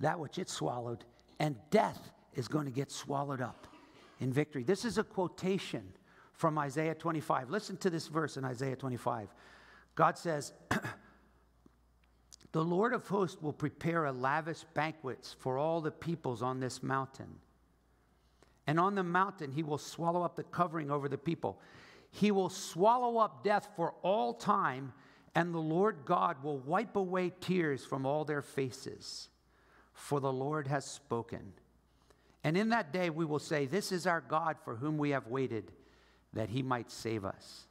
[0.00, 1.04] that which it swallowed,
[1.40, 3.66] and death is going to get swallowed up
[4.20, 4.62] in victory.
[4.62, 5.82] This is a quotation
[6.34, 7.50] from Isaiah 25.
[7.50, 9.28] Listen to this verse in Isaiah 25.
[9.94, 10.52] God says,
[12.52, 16.82] The Lord of hosts will prepare a lavish banquet for all the peoples on this
[16.82, 17.38] mountain.
[18.66, 21.60] And on the mountain, he will swallow up the covering over the people.
[22.10, 24.92] He will swallow up death for all time,
[25.34, 29.28] and the Lord God will wipe away tears from all their faces.
[29.92, 31.52] For the Lord has spoken.
[32.44, 35.26] And in that day, we will say, This is our God for whom we have
[35.26, 35.72] waited
[36.32, 37.66] that he might save us.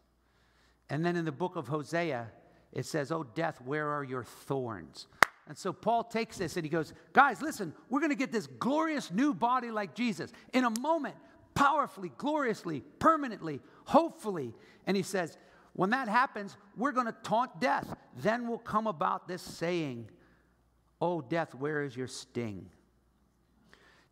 [0.89, 2.27] And then in the book of Hosea,
[2.71, 5.07] it says, Oh, death, where are your thorns?
[5.47, 8.47] And so Paul takes this and he goes, Guys, listen, we're going to get this
[8.47, 11.15] glorious new body like Jesus in a moment,
[11.53, 14.53] powerfully, gloriously, permanently, hopefully.
[14.87, 15.37] And he says,
[15.73, 17.95] When that happens, we're going to taunt death.
[18.17, 20.09] Then will come about this saying,
[20.99, 22.69] Oh, death, where is your sting?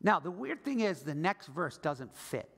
[0.02, 2.50] Now, the weird thing is, the next verse doesn't fit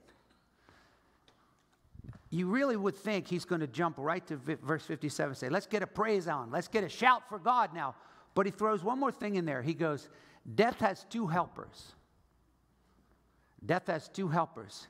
[2.36, 5.68] you really would think he's going to jump right to verse 57 and say, Let's
[5.68, 6.52] get a praise on.
[6.52, 7.96] Let's get a shout for God now.
[8.36, 9.64] But he throws one more thing in there.
[9.64, 10.10] He goes,
[10.54, 11.94] Death has two helpers.
[13.66, 14.88] Death has two helpers.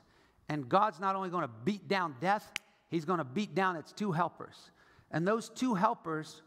[0.48, 2.52] And God's not only going to beat down death,
[2.88, 4.70] he's going to beat down its two helpers.
[5.10, 6.42] And those two helpers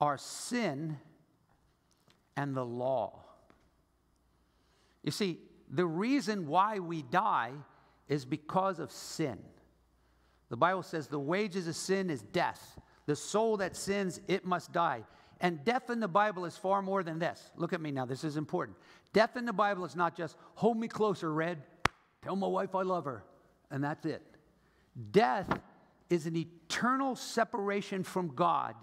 [0.00, 0.96] are sin
[2.36, 3.20] and the law.
[5.02, 7.52] You see, the reason why we die
[8.08, 9.38] is because of sin.
[10.48, 12.78] The Bible says the wages of sin is death.
[13.06, 15.04] The soul that sins, it must die.
[15.42, 17.50] And death in the Bible is far more than this.
[17.56, 18.78] Look at me now, this is important.
[19.12, 21.62] Death in the Bible is not just hold me closer, Red,
[22.22, 23.24] tell my wife I love her,
[23.70, 24.22] and that's it.
[25.10, 25.60] Death
[26.08, 28.76] is an eternal separation from God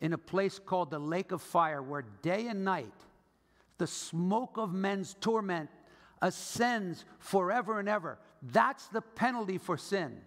[0.00, 2.92] in a place called the lake of fire, where day and night
[3.78, 5.70] the smoke of men's torment
[6.20, 8.18] ascends forever and ever.
[8.42, 10.20] That's the penalty for sin.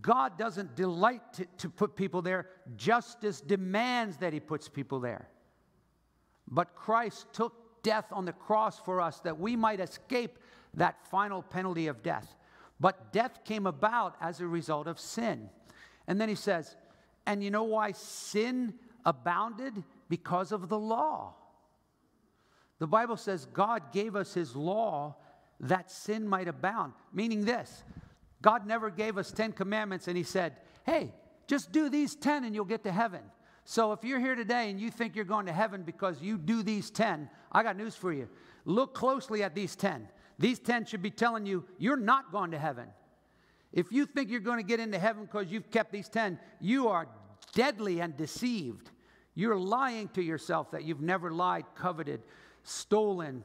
[0.00, 5.28] God doesn't delight to, to, put people there, justice demands that He puts people there.
[6.48, 10.38] But Christ took death on the cross for us that we might escape
[10.74, 12.36] that final penalty of death.
[12.78, 15.50] But death came about as a result of sin.
[16.06, 16.76] And then He says,
[17.26, 19.82] and you know why sin abounded?
[20.08, 21.34] Because of the law.
[22.78, 25.16] The Bible says God gave us His law
[25.60, 27.84] that sin might abound, meaning this
[28.42, 31.14] God never gave us 10 commandments and He said, hey,
[31.46, 33.20] just do these 10 and you'll get to heaven.
[33.64, 36.62] So if you're here today and you think you're going to heaven because you do
[36.62, 38.28] these 10, I got news for you.
[38.64, 40.08] Look closely at these 10.
[40.38, 42.88] These 10 should be telling you you're not going to heaven.
[43.72, 46.88] If you think you're going to get into heaven because you've kept these 10, you
[46.88, 47.06] are
[47.54, 48.90] deadly and deceived.
[49.34, 52.22] You're lying to yourself that you've never lied, coveted,
[52.64, 53.44] stolen,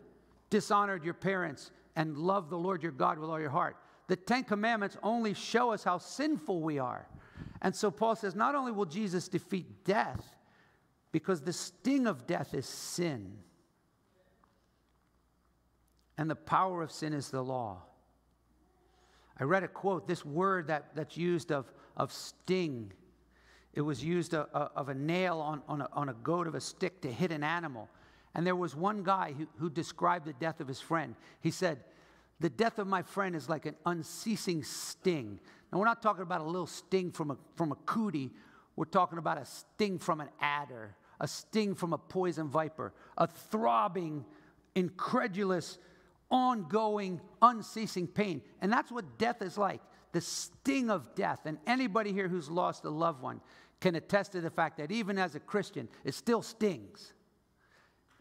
[0.50, 3.78] dishonored your parents, and loved the Lord your God with all your heart
[4.08, 7.08] the Ten Commandments only show us how sinful we are.
[7.62, 10.24] And so Paul says not only will Jesus defeat death,
[11.12, 13.38] because the sting of death is sin,
[16.18, 17.84] and the power of sin is the law.
[19.40, 22.92] I read a quote, this word that, that's used of, of sting.
[23.74, 26.56] It was used a, a, of a nail on, on a, on a goat of
[26.56, 27.88] a stick to hit an animal.
[28.34, 31.16] And there was one guy who, who described the death of his friend.
[31.42, 31.84] He said,
[32.40, 35.40] the death of my friend is like an unceasing sting.
[35.72, 38.32] Now, we're not talking about a little sting from a, from a cootie.
[38.76, 43.28] We're talking about a sting from an adder, a sting from a poison viper, a
[43.28, 44.24] throbbing,
[44.76, 45.80] incredulous,
[46.30, 48.42] ongoing, unceasing pain.
[48.62, 49.82] And that's what death is like
[50.14, 51.42] the sting of death.
[51.46, 53.42] And anybody here who's lost a loved one
[53.80, 57.14] can attest to the fact that even as a Christian, it still stings.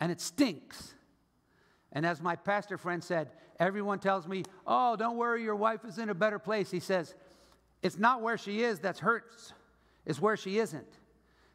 [0.00, 0.94] And it stinks.
[1.96, 5.96] And as my pastor friend said, everyone tells me, Oh, don't worry, your wife is
[5.96, 6.70] in a better place.
[6.70, 7.14] He says,
[7.82, 9.54] It's not where she is that hurts,
[10.04, 10.98] it's where she isn't.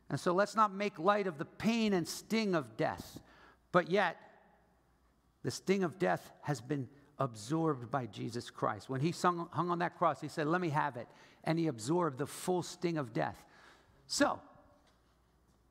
[0.09, 3.19] And so let's not make light of the pain and sting of death.
[3.71, 4.17] But yet,
[5.43, 6.89] the sting of death has been
[7.19, 8.89] absorbed by Jesus Christ.
[8.89, 11.07] When he hung on that cross, he said, Let me have it.
[11.43, 13.37] And he absorbed the full sting of death.
[14.07, 14.39] So,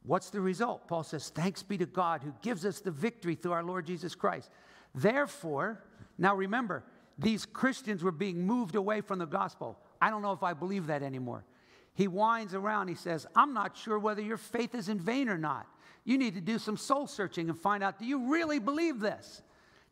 [0.05, 0.89] what's the result?
[0.89, 4.15] Paul says, Thanks be to God who gives us the victory through our Lord Jesus
[4.15, 4.51] Christ.
[4.95, 5.83] Therefore,
[6.19, 6.85] now remember,
[7.19, 9.79] these Christians were being moved away from the gospel.
[10.01, 11.45] I don't know if I believe that anymore.
[11.95, 15.37] He winds around, he says, I'm not sure whether your faith is in vain or
[15.37, 15.67] not.
[16.05, 19.43] You need to do some soul searching and find out do you really believe this?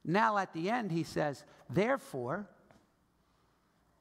[0.05, 2.49] Now, at the end, he says, Therefore,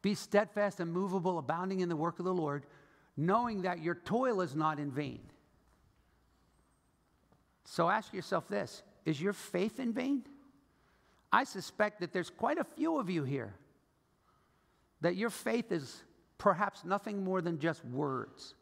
[0.02, 2.66] be steadfast and movable, abounding in the work of the Lord,
[3.18, 5.20] knowing that your toil is not in vain.
[7.70, 10.24] So ask yourself this is your faith in vain?
[11.32, 13.54] I suspect that there's quite a few of you here
[15.02, 16.02] that your faith is
[16.38, 18.56] perhaps nothing more than just words.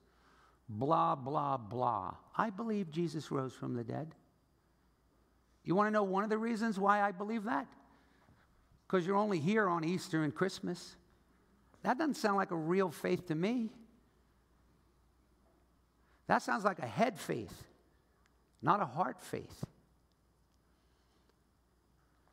[0.68, 2.16] Blah, blah, blah.
[2.36, 4.14] I believe Jesus rose from the dead.
[5.64, 7.68] You want to know one of the reasons why I believe that?
[8.88, 10.96] Because you're only here on Easter and Christmas.
[11.84, 13.70] That doesn't sound like a real faith to me.
[16.28, 17.64] That sounds like a head faith,
[18.66, 19.64] not a heart faith.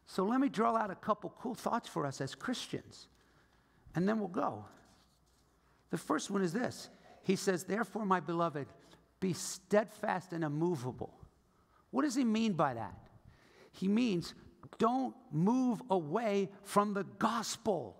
[0.06, 3.06] So let me draw out a couple cool thoughts for us as Christians,
[3.94, 4.64] and then we'll go.
[5.90, 6.88] The first one is this
[7.22, 8.66] He says, Therefore, my beloved,
[9.20, 11.12] be steadfast and immovable.
[11.90, 12.98] What does he mean by that?
[13.72, 14.34] He means
[14.78, 17.98] don't move away from the gospel.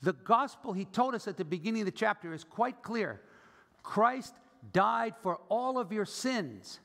[0.00, 3.20] The gospel, he told us at the beginning of the chapter, is quite clear.
[3.82, 4.34] Christ
[4.72, 6.80] died for all of your sins.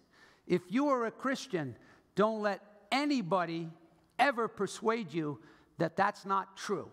[0.47, 1.75] If you are a Christian,
[2.15, 2.61] don't let
[2.91, 3.69] anybody
[4.17, 5.39] ever persuade you
[5.77, 6.89] that that's not true.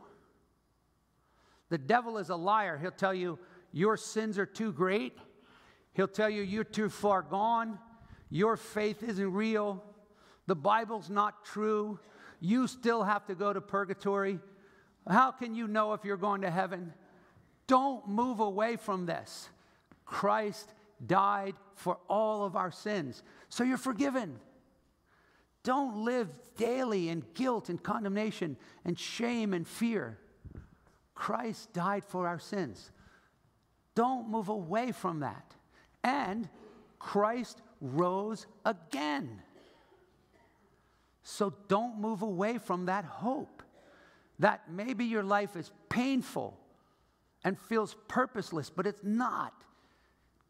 [1.71, 2.79] The devil is a liar.
[2.79, 3.39] He'll tell you
[3.73, 5.17] your sins are too great.
[5.95, 7.79] He'll tell you you're too far gone.
[8.31, 9.83] Your faith isn't real.
[10.47, 11.99] The Bible's not true.
[12.41, 14.39] You still have to go to purgatory.
[15.09, 16.93] How can you know if you're going to heaven?
[17.67, 19.49] Don't move away from this.
[20.05, 20.73] Christ
[21.05, 23.23] died for all of our sins.
[23.49, 24.39] So you're forgiven.
[25.63, 30.19] Don't live daily in guilt and condemnation and shame and fear.
[31.15, 32.91] Christ died for our sins.
[33.95, 35.55] Don't move away from that.
[36.03, 36.49] And
[36.99, 39.43] Christ rose again.
[41.23, 43.63] So don't move away from that hope
[44.39, 46.59] that maybe your life is painful
[47.45, 49.55] and feels purposeless, but it's not.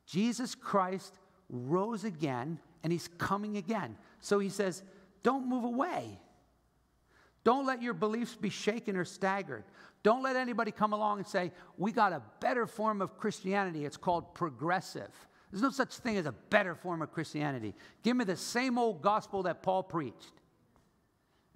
[0.06, 3.96] Jesus Christ rose again and he's coming again.
[4.20, 4.82] So he says,
[5.22, 6.20] don't move away.
[7.44, 9.64] Don't let your beliefs be shaken or staggered.
[10.02, 13.84] Don't let anybody come along and say, We got a better form of Christianity.
[13.84, 15.10] It's called progressive.
[15.50, 17.74] There's no such thing as a better form of Christianity.
[18.02, 20.32] Give me the same old gospel that Paul preached.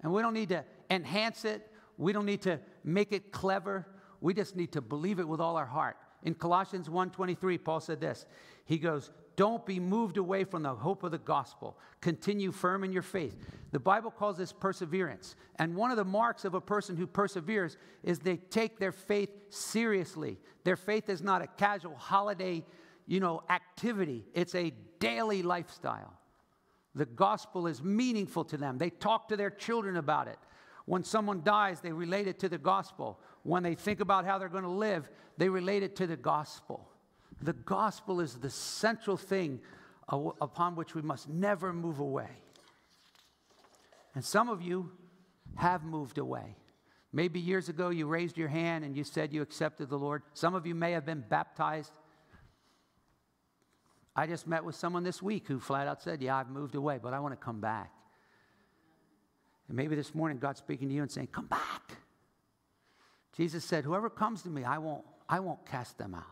[0.01, 3.85] And we don't need to enhance it, we don't need to make it clever.
[4.21, 5.95] We just need to believe it with all our heart.
[6.23, 8.25] In Colossians 1:23, Paul said this.
[8.65, 11.77] He goes, "Don't be moved away from the hope of the gospel.
[12.01, 13.37] Continue firm in your faith."
[13.71, 15.35] The Bible calls this perseverance.
[15.55, 19.29] And one of the marks of a person who perseveres is they take their faith
[19.53, 20.39] seriously.
[20.63, 22.65] Their faith is not a casual holiday,
[23.05, 24.27] you know, activity.
[24.33, 26.13] It's a daily lifestyle.
[26.95, 28.77] The gospel is meaningful to them.
[28.77, 30.39] They talk to their children about it.
[30.89, 33.19] When someone dies, they relate it to the gospel.
[33.43, 36.89] When they think about how they're going to live, they relate it to the gospel.
[37.43, 39.59] The gospel is the central thing
[40.09, 42.31] upon which we must never move away.
[44.15, 44.89] And some of you
[45.57, 46.55] have moved away.
[47.13, 50.23] Maybe years ago you raised your hand and you said you accepted the Lord.
[50.33, 51.91] Some of you may have been baptized.
[54.15, 56.97] I just met with someone this week who flat out said, Yeah, I've moved away,
[56.99, 57.91] but I want to come back.
[59.69, 61.93] And maybe this morning God's speaking to you and saying, Come back.
[63.37, 66.23] Jesus said, Whoever comes to me, I won't, I won't cast them out.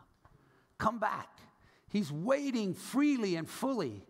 [0.78, 1.30] Come back.
[1.90, 4.04] He's waiting freely and fully.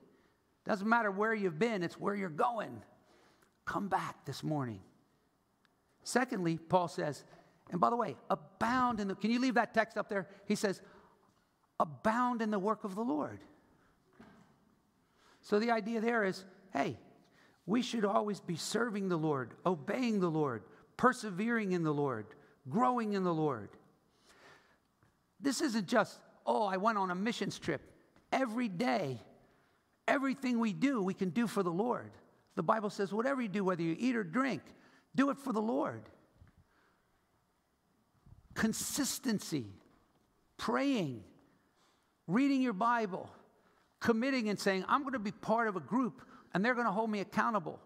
[0.66, 2.82] Doesn't matter where you've been, it's where you're going.
[3.66, 4.80] Come back this morning.
[6.04, 7.24] Secondly, Paul says,
[7.70, 10.28] and by the way, abound in the, can you leave that text up there?
[10.46, 10.82] He says,
[11.80, 13.40] abound in the work of the Lord.
[15.42, 16.98] So the idea there is hey,
[17.68, 20.64] we should always be serving the Lord, obeying the Lord,
[20.96, 22.26] persevering in the Lord,
[22.70, 23.70] growing in the Lord.
[25.42, 27.82] This isn't just, oh, I went on a missions trip.
[28.32, 29.22] Every day,
[30.08, 32.10] everything we do, we can do for the Lord.
[32.56, 34.62] The Bible says, whatever you do, whether you eat or drink,
[35.14, 36.04] do it for the Lord.
[38.54, 39.68] Consistency,
[40.56, 41.22] praying,
[42.28, 43.30] reading your Bible,
[44.00, 46.22] committing and saying, I'm going to be part of a group
[46.54, 47.80] and they're going to hold me accountable.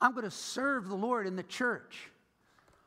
[0.00, 2.10] I'm going to serve the Lord in the church.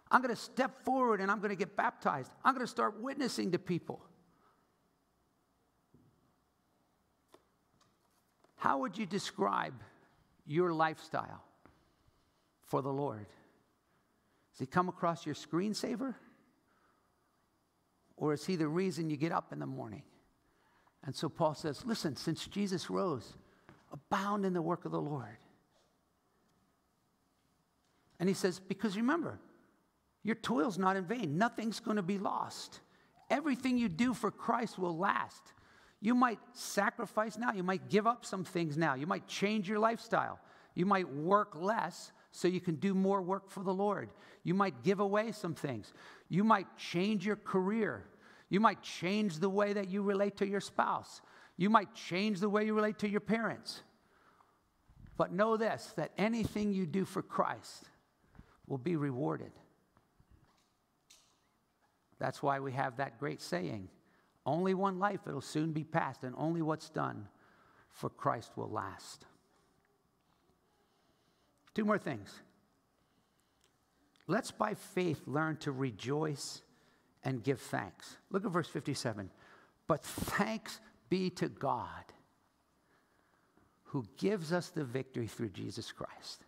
[0.09, 2.31] I'm going to step forward and I'm going to get baptized.
[2.43, 4.01] I'm going to start witnessing to people.
[8.57, 9.73] How would you describe
[10.45, 11.43] your lifestyle
[12.61, 13.25] for the Lord?
[14.51, 16.13] Does he come across your screensaver?
[18.17, 20.03] Or is he the reason you get up in the morning?
[21.03, 23.33] And so Paul says, listen, since Jesus rose,
[23.91, 25.37] abound in the work of the Lord.
[28.19, 29.39] And he says, because remember,
[30.23, 31.37] your toil's not in vain.
[31.37, 32.79] Nothing's going to be lost.
[33.29, 35.41] Everything you do for Christ will last.
[35.99, 37.51] You might sacrifice now.
[37.51, 38.93] You might give up some things now.
[38.93, 40.39] You might change your lifestyle.
[40.75, 44.09] You might work less so you can do more work for the Lord.
[44.43, 45.91] You might give away some things.
[46.29, 48.05] You might change your career.
[48.49, 51.21] You might change the way that you relate to your spouse.
[51.61, 53.83] You might change the way you relate to your parents.
[55.15, 57.83] But know this that anything you do for Christ
[58.65, 59.51] will be rewarded.
[62.17, 63.89] That's why we have that great saying
[64.43, 67.27] only one life, it'll soon be past, and only what's done
[67.91, 69.27] for Christ will last.
[71.75, 72.41] Two more things.
[74.25, 76.63] Let's by faith learn to rejoice
[77.23, 78.17] and give thanks.
[78.31, 79.29] Look at verse 57.
[79.85, 80.79] But thanks
[81.11, 82.05] be to God
[83.83, 86.45] who gives us the victory through Jesus Christ.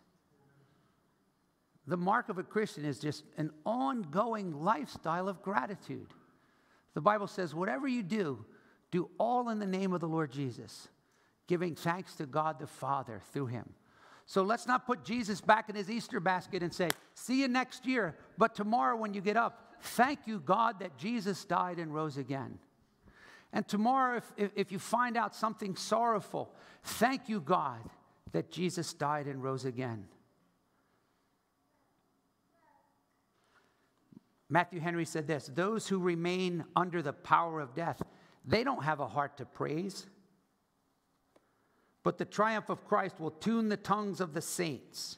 [1.86, 6.08] The mark of a Christian is just an ongoing lifestyle of gratitude.
[6.94, 8.46] The Bible says, whatever you do,
[8.90, 10.88] do all in the name of the Lord Jesus,
[11.46, 13.68] giving thanks to God the Father through him.
[14.24, 17.84] So let's not put Jesus back in his Easter basket and say, see you next
[17.84, 22.16] year, but tomorrow when you get up, thank you, God, that Jesus died and rose
[22.16, 22.58] again.
[23.54, 26.52] And tomorrow, if, if, you find out something sorrowful,
[26.82, 27.78] thank you, God,
[28.32, 30.08] that Jesus died and rose again.
[34.50, 38.02] Matthew Henry said this Those who remain under the power of death,
[38.44, 40.04] they don't have a heart to praise.
[42.02, 45.16] But the triumph of Christ will tune the tongues of the saints.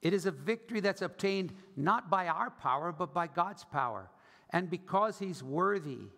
[0.00, 4.08] It is a victory that's obtained not by our power, but by God's power.
[4.50, 6.08] And because He's worthy,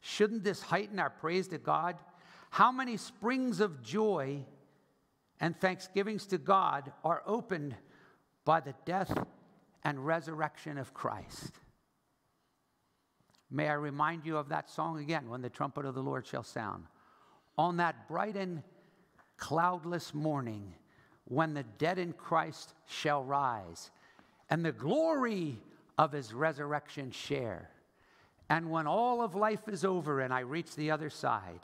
[0.00, 1.96] Shouldn't this heighten our praise to God?
[2.50, 4.44] How many springs of joy
[5.40, 7.76] and thanksgivings to God are opened
[8.44, 9.16] by the death
[9.84, 11.52] and resurrection of Christ?
[13.50, 16.42] May I remind you of that song again when the trumpet of the Lord shall
[16.42, 16.84] sound.
[17.56, 18.62] On that bright and
[19.36, 20.74] cloudless morning,
[21.24, 23.90] when the dead in Christ shall rise
[24.50, 25.58] and the glory
[25.96, 27.70] of his resurrection share.
[28.50, 31.60] And when all of life is over and I reach the other side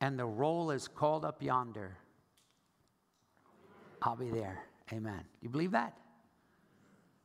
[0.00, 1.96] and the roll is called up yonder,
[4.02, 4.62] I'll be there.
[4.92, 5.24] Amen.
[5.40, 5.96] You believe that?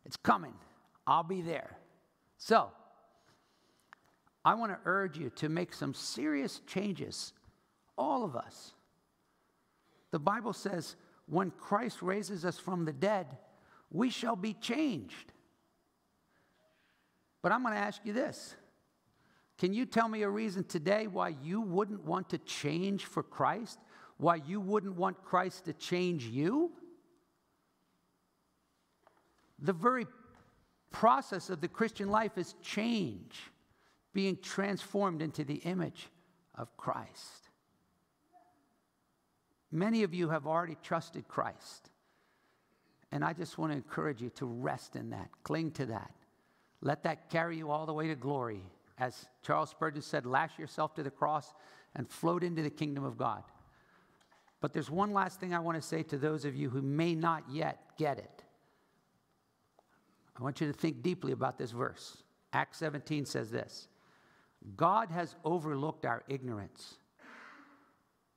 [0.05, 0.53] It's coming.
[1.05, 1.78] I'll be there.
[2.38, 2.72] So,
[4.45, 7.34] I want to urge you to make some serious changes,
[7.97, 8.74] all of us.
[10.12, 10.95] The Bible says,
[11.28, 13.28] when Christ raises us from the dead,
[13.91, 15.34] we shall be changed.
[17.42, 18.56] But I'm going to ask you this
[19.58, 23.80] Can you tell me a reason today why you wouldn't want to change for Christ?
[24.18, 26.72] Why you wouldn't want Christ to change you?
[29.60, 30.08] The very
[30.92, 33.40] process of the Christian life is change,
[34.14, 36.10] being transformed into the image
[36.56, 37.50] of Christ.
[39.72, 41.90] Many of you have already trusted Christ.
[43.12, 46.12] And I just want to encourage you to rest in that, cling to that.
[46.82, 48.62] Let that carry you all the way to glory.
[48.98, 51.54] As Charles Spurgeon said, lash yourself to the cross
[51.96, 53.44] and float into the kingdom of God.
[54.62, 57.16] But there's one last thing I want to say to those of you who may
[57.16, 58.44] not yet get it.
[60.38, 62.24] I want you to think deeply about this verse.
[62.54, 63.88] Acts 17 says this
[64.76, 66.98] God has overlooked our ignorance,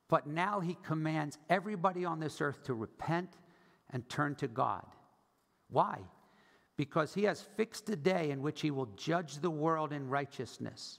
[0.08, 3.30] but now he commands everybody on this earth to repent
[3.90, 4.84] and turn to God.
[5.68, 5.98] Why?
[6.76, 10.98] Because he has fixed a day in which he will judge the world in righteousness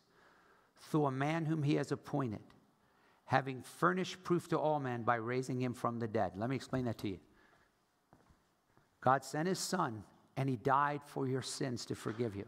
[0.89, 2.41] through a man whom he has appointed.
[3.25, 6.33] having furnished proof to all men by raising him from the dead.
[6.35, 7.19] Let me explain that to you.
[9.01, 10.03] God sent his son,
[10.37, 12.45] and he died for your sins to forgive you.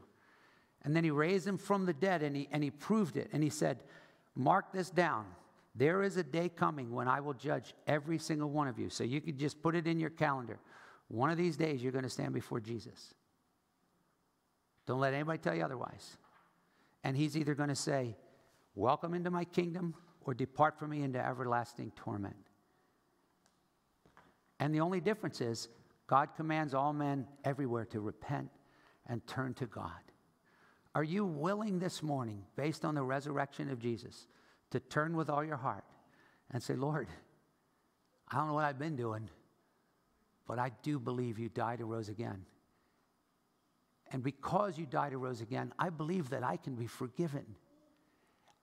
[0.84, 3.30] And then he raised him from the dead, and he, and he proved it.
[3.34, 3.80] And he said,
[4.36, 5.26] Mark this down.
[5.73, 8.89] There is a day coming when I will judge every single one of you.
[8.89, 10.59] So you could just put it in your calendar.
[11.08, 13.14] One of these days, you're going to stand before Jesus.
[14.86, 16.18] Don't let anybody tell you otherwise.
[17.03, 18.16] And he's either going to say,
[18.78, 22.36] Welcome into my kingdom, or depart from me into everlasting torment.
[24.60, 25.70] And the only difference is,
[26.08, 28.49] God commands all men everywhere to repent
[29.08, 29.91] and turn to God.
[30.93, 34.28] Are you willing this morning, based on the resurrection of Jesus,
[34.72, 35.84] to turn with all your heart
[36.51, 37.08] and say, Lord,
[38.30, 39.30] I don't know what I've been doing,
[40.48, 42.46] but I do believe you died and rose again.
[44.12, 47.46] And because you died and rose again, I believe that I can be forgiven.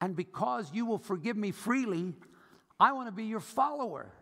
[0.00, 2.14] And because you will forgive me freely,
[2.78, 4.12] I want to be your follower.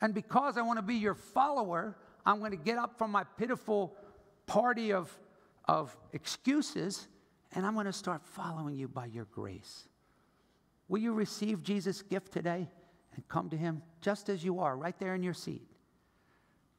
[0.00, 3.24] And because I want to be your follower, I'm going to get up from my
[3.24, 3.96] pitiful
[4.46, 5.16] party of,
[5.66, 7.08] of excuses
[7.52, 9.88] and I'm going to start following you by your grace.
[10.88, 12.68] Will you receive Jesus' gift today
[13.14, 15.62] and come to him just as you are, right there in your seat?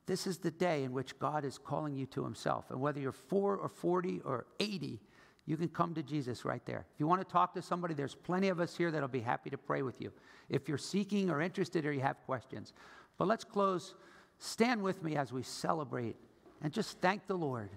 [0.10, 2.72] This is the day in which God is calling you to himself.
[2.72, 5.00] And whether you're four or 40 or 80,
[5.46, 6.88] you can come to Jesus right there.
[6.92, 9.52] If you want to talk to somebody, there's plenty of us here that'll be happy
[9.52, 10.12] to pray with you.
[10.50, 12.74] If you're seeking or interested or you have questions.
[13.20, 13.94] But let's close.
[14.40, 16.16] Stand with me as we celebrate
[16.64, 17.70] and just thank the Lord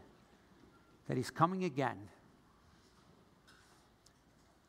[1.09, 1.99] that He's coming again.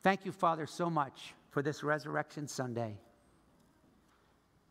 [0.01, 2.97] Thank you, Father, so much for this Resurrection Sunday.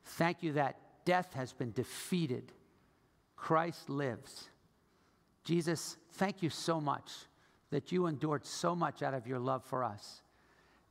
[0.05, 0.77] Thank you that
[1.07, 2.53] death has been defeated
[3.43, 4.49] Christ lives.
[5.43, 7.11] Jesus, thank you so much
[7.71, 10.23] that you endured so much out of your love for us.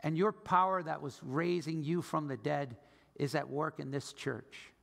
[0.01, 2.75] And your power that was raising you from the dead
[3.15, 4.73] is at work in this church.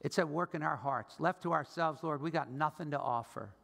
[0.00, 1.14] It's at work in our hearts.
[1.20, 3.54] Left to ourselves, Lord, we got nothing to offer.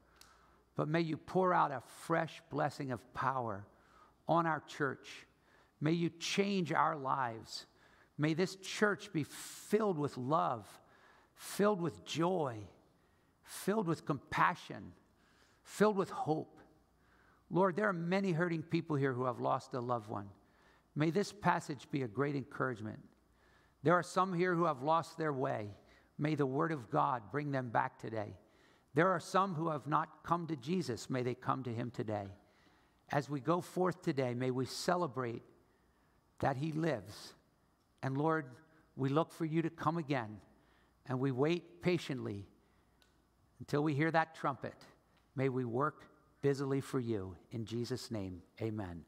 [0.76, 3.66] But may you pour out a fresh blessing of power
[4.28, 5.26] on our church.
[5.80, 7.66] May you change our lives.
[8.18, 10.64] May this church be filled with love,
[11.34, 12.68] filled with joy
[13.46, 14.92] filled with compassion,
[15.62, 16.60] filled with hope.
[17.50, 20.28] Lord, there are many hurting people here who have lost a loved one.
[20.94, 22.98] May this passage be a great encouragement.
[23.82, 25.68] There are some here who have lost their way.
[26.18, 28.34] May the word of God bring them back today.
[28.94, 31.08] There are some who have not come to Jesus.
[31.08, 32.26] May they come to him today.
[33.12, 35.42] As we go forth today, may we celebrate
[36.40, 37.34] that he lives.
[38.02, 38.46] And Lord,
[38.96, 40.38] we look for you to come again
[41.06, 42.46] and we wait patiently
[43.58, 44.74] until we hear that trumpet,
[45.34, 46.04] may we work
[46.42, 47.34] busily for you.
[47.50, 49.06] In Jesus' name, amen.